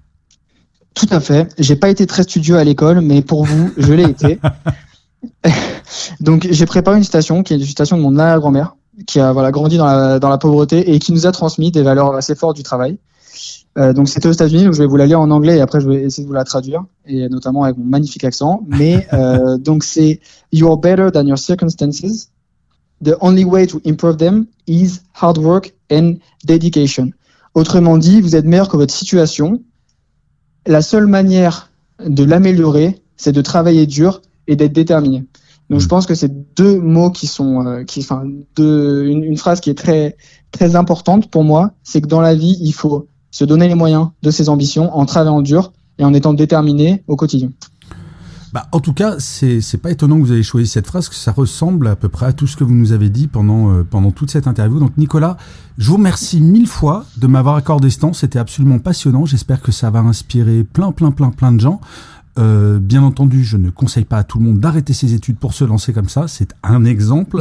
Tout 0.93 1.07
à 1.09 1.19
fait. 1.19 1.51
J'ai 1.57 1.75
pas 1.75 1.89
été 1.89 2.05
très 2.05 2.23
studieux 2.23 2.57
à 2.57 2.63
l'école, 2.63 3.01
mais 3.01 3.23
pour 3.23 3.45
vous, 3.45 3.71
je 3.77 3.93
l'ai 3.93 4.03
été. 4.03 4.39
Donc, 6.19 6.47
j'ai 6.49 6.65
préparé 6.65 6.97
une 6.97 7.03
citation 7.03 7.43
qui 7.43 7.53
est 7.53 7.57
une 7.57 7.63
citation 7.63 7.97
de 7.97 8.01
mon 8.01 8.17
arrière-grand-mère, 8.17 8.75
qui 9.07 9.19
a 9.19 9.31
voilà 9.31 9.51
grandi 9.51 9.77
dans 9.77 9.85
la, 9.85 10.19
dans 10.19 10.29
la 10.29 10.37
pauvreté 10.37 10.93
et 10.93 10.99
qui 10.99 11.11
nous 11.11 11.27
a 11.27 11.31
transmis 11.31 11.71
des 11.71 11.81
valeurs 11.81 12.13
assez 12.15 12.35
fortes 12.35 12.55
du 12.55 12.63
travail. 12.63 12.97
Euh, 13.77 13.91
donc, 13.91 14.07
c'était 14.07 14.29
aux 14.29 14.31
États-Unis, 14.31 14.63
donc 14.63 14.73
je 14.73 14.79
vais 14.79 14.87
vous 14.87 14.95
la 14.95 15.05
lire 15.05 15.19
en 15.19 15.29
anglais 15.31 15.57
et 15.57 15.61
après 15.61 15.81
je 15.81 15.89
vais 15.89 16.03
essayer 16.03 16.23
de 16.23 16.27
vous 16.27 16.33
la 16.33 16.45
traduire, 16.45 16.85
et 17.05 17.27
notamment 17.27 17.63
avec 17.63 17.77
mon 17.77 17.83
magnifique 17.83 18.23
accent. 18.23 18.61
Mais 18.67 19.07
euh, 19.13 19.57
donc, 19.59 19.83
c'est 19.83 20.21
You're 20.51 20.77
better 20.77 21.11
than 21.11 21.25
your 21.25 21.37
circumstances. 21.37 22.29
The 23.03 23.15
only 23.19 23.43
way 23.43 23.67
to 23.67 23.81
improve 23.85 24.17
them 24.17 24.45
is 24.67 25.01
hard 25.13 25.37
work 25.37 25.73
and 25.91 26.15
dedication. 26.45 27.11
Autrement 27.53 27.97
dit, 27.97 28.21
vous 28.21 28.35
êtes 28.35 28.45
meilleur 28.45 28.69
que 28.69 28.77
votre 28.77 28.93
situation, 28.93 29.61
la 30.65 30.81
seule 30.81 31.07
manière 31.07 31.69
de 32.05 32.23
l'améliorer, 32.23 33.01
c'est 33.17 33.33
de 33.33 33.41
travailler 33.41 33.85
dur 33.85 34.21
et 34.47 34.55
d'être 34.55 34.73
déterminé. 34.73 35.25
Donc 35.69 35.79
je 35.79 35.87
pense 35.87 36.05
que 36.05 36.13
c'est 36.13 36.55
deux 36.55 36.79
mots 36.79 37.09
qui 37.09 37.27
sont, 37.27 37.65
euh, 37.65 37.83
qui, 37.83 38.01
enfin, 38.01 38.23
deux, 38.55 39.05
une, 39.05 39.23
une, 39.23 39.37
phrase 39.37 39.61
qui 39.61 39.69
est 39.69 39.77
très, 39.77 40.15
très 40.51 40.75
importante 40.75 41.31
pour 41.31 41.43
moi, 41.43 41.71
c'est 41.83 42.01
que 42.01 42.07
dans 42.07 42.21
la 42.21 42.35
vie, 42.35 42.57
il 42.61 42.73
faut 42.73 43.07
se 43.31 43.45
donner 43.45 43.67
les 43.67 43.75
moyens 43.75 44.09
de 44.21 44.31
ses 44.31 44.47
ambitions 44.49 44.95
en 44.95 45.05
travaillant 45.05 45.41
dur 45.41 45.73
et 45.97 46.05
en 46.05 46.13
étant 46.13 46.33
déterminé 46.33 47.03
au 47.07 47.15
quotidien. 47.15 47.49
Bah, 48.55 48.67
en 48.71 48.79
tout 48.79 48.93
cas, 48.93 49.15
c'est 49.19 49.59
c'est 49.59 49.77
pas 49.77 49.91
étonnant 49.91 50.15
que 50.15 50.21
vous 50.21 50.31
ayez 50.31 50.41
choisi 50.41 50.69
cette 50.69 50.87
phrase, 50.87 51.09
que 51.09 51.15
ça 51.15 51.33
ressemble 51.33 51.87
à 51.87 51.97
peu 51.97 52.07
près 52.07 52.27
à 52.27 52.31
tout 52.31 52.47
ce 52.47 52.55
que 52.55 52.63
vous 52.63 52.73
nous 52.73 52.93
avez 52.93 53.09
dit 53.09 53.27
pendant 53.27 53.69
euh, 53.69 53.83
pendant 53.83 54.11
toute 54.11 54.31
cette 54.31 54.47
interview. 54.47 54.79
Donc 54.79 54.95
Nicolas, 54.97 55.35
je 55.77 55.89
vous 55.89 55.97
remercie 55.97 56.39
mille 56.39 56.67
fois 56.67 57.03
de 57.17 57.27
m'avoir 57.27 57.55
accordé 57.55 57.89
ce 57.89 57.99
temps. 57.99 58.13
C'était 58.13 58.39
absolument 58.39 58.79
passionnant. 58.79 59.25
J'espère 59.25 59.61
que 59.61 59.73
ça 59.73 59.89
va 59.89 59.99
inspirer 59.99 60.63
plein 60.63 60.93
plein 60.93 61.11
plein 61.11 61.31
plein 61.31 61.51
de 61.51 61.59
gens. 61.59 61.81
Euh, 62.37 62.79
bien 62.79 63.01
entendu, 63.01 63.45
je 63.45 63.55
ne 63.55 63.69
conseille 63.69 64.03
pas 64.03 64.17
à 64.17 64.23
tout 64.25 64.39
le 64.39 64.45
monde 64.45 64.59
d'arrêter 64.59 64.91
ses 64.91 65.13
études 65.13 65.37
pour 65.37 65.53
se 65.53 65.63
lancer 65.63 65.93
comme 65.93 66.09
ça. 66.09 66.27
C'est 66.27 66.49
un 66.63 66.83
exemple. 66.83 67.39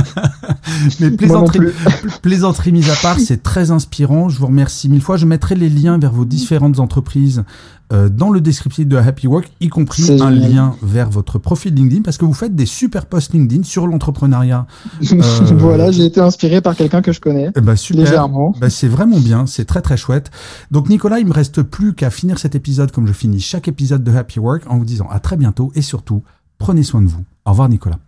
Mais 1.00 1.10
plaisanterie, 1.10 1.72
plaisanterie 2.22 2.72
mise 2.72 2.88
à 2.88 2.96
part, 2.96 3.20
c'est 3.20 3.42
très 3.42 3.70
inspirant. 3.70 4.30
Je 4.30 4.38
vous 4.38 4.46
remercie 4.46 4.88
mille 4.88 5.02
fois. 5.02 5.18
Je 5.18 5.26
mettrai 5.26 5.56
les 5.56 5.68
liens 5.68 5.98
vers 5.98 6.12
vos 6.12 6.24
différentes 6.24 6.80
entreprises 6.80 7.44
euh, 7.92 8.08
dans 8.08 8.30
le 8.30 8.40
descriptif 8.40 8.86
de 8.86 8.96
Happy 8.96 9.26
Work, 9.26 9.50
y 9.60 9.68
compris 9.68 10.02
un 10.02 10.30
génial. 10.30 10.52
lien 10.52 10.74
vers 10.82 11.08
votre 11.08 11.38
profil 11.38 11.74
LinkedIn, 11.74 12.02
parce 12.02 12.18
que 12.18 12.24
vous 12.24 12.34
faites 12.34 12.54
des 12.54 12.66
super 12.66 13.06
posts 13.06 13.32
LinkedIn 13.32 13.62
sur 13.62 13.86
l'entrepreneuriat. 13.86 14.66
Euh... 15.10 15.54
voilà, 15.56 15.90
j'ai 15.90 16.04
été 16.04 16.20
inspiré 16.20 16.60
par 16.60 16.76
quelqu'un 16.76 17.02
que 17.02 17.12
je 17.12 17.20
connais. 17.20 17.50
Bah, 17.50 17.76
super. 17.76 18.04
Légèrement. 18.04 18.54
Bah, 18.60 18.70
c'est 18.70 18.88
vraiment 18.88 19.18
bien, 19.18 19.46
c'est 19.46 19.64
très 19.64 19.80
très 19.80 19.96
chouette. 19.96 20.30
Donc 20.70 20.88
Nicolas, 20.88 21.18
il 21.18 21.26
me 21.26 21.32
reste 21.32 21.62
plus 21.62 21.94
qu'à 21.94 22.10
finir 22.10 22.38
cet 22.38 22.54
épisode 22.54 22.92
comme 22.92 23.06
je 23.06 23.12
finis 23.12 23.40
chaque 23.40 23.68
épisode 23.68 24.04
de 24.04 24.12
Happy 24.12 24.38
Work 24.38 24.64
en 24.68 24.78
vous 24.78 24.84
disant 24.84 25.08
à 25.10 25.18
très 25.18 25.36
bientôt 25.36 25.72
et 25.74 25.82
surtout, 25.82 26.22
prenez 26.58 26.82
soin 26.82 27.02
de 27.02 27.08
vous. 27.08 27.24
Au 27.46 27.50
revoir 27.50 27.68
Nicolas. 27.68 27.98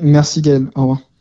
Merci 0.00 0.42
Gaël, 0.42 0.68
au 0.74 0.82
revoir. 0.82 1.11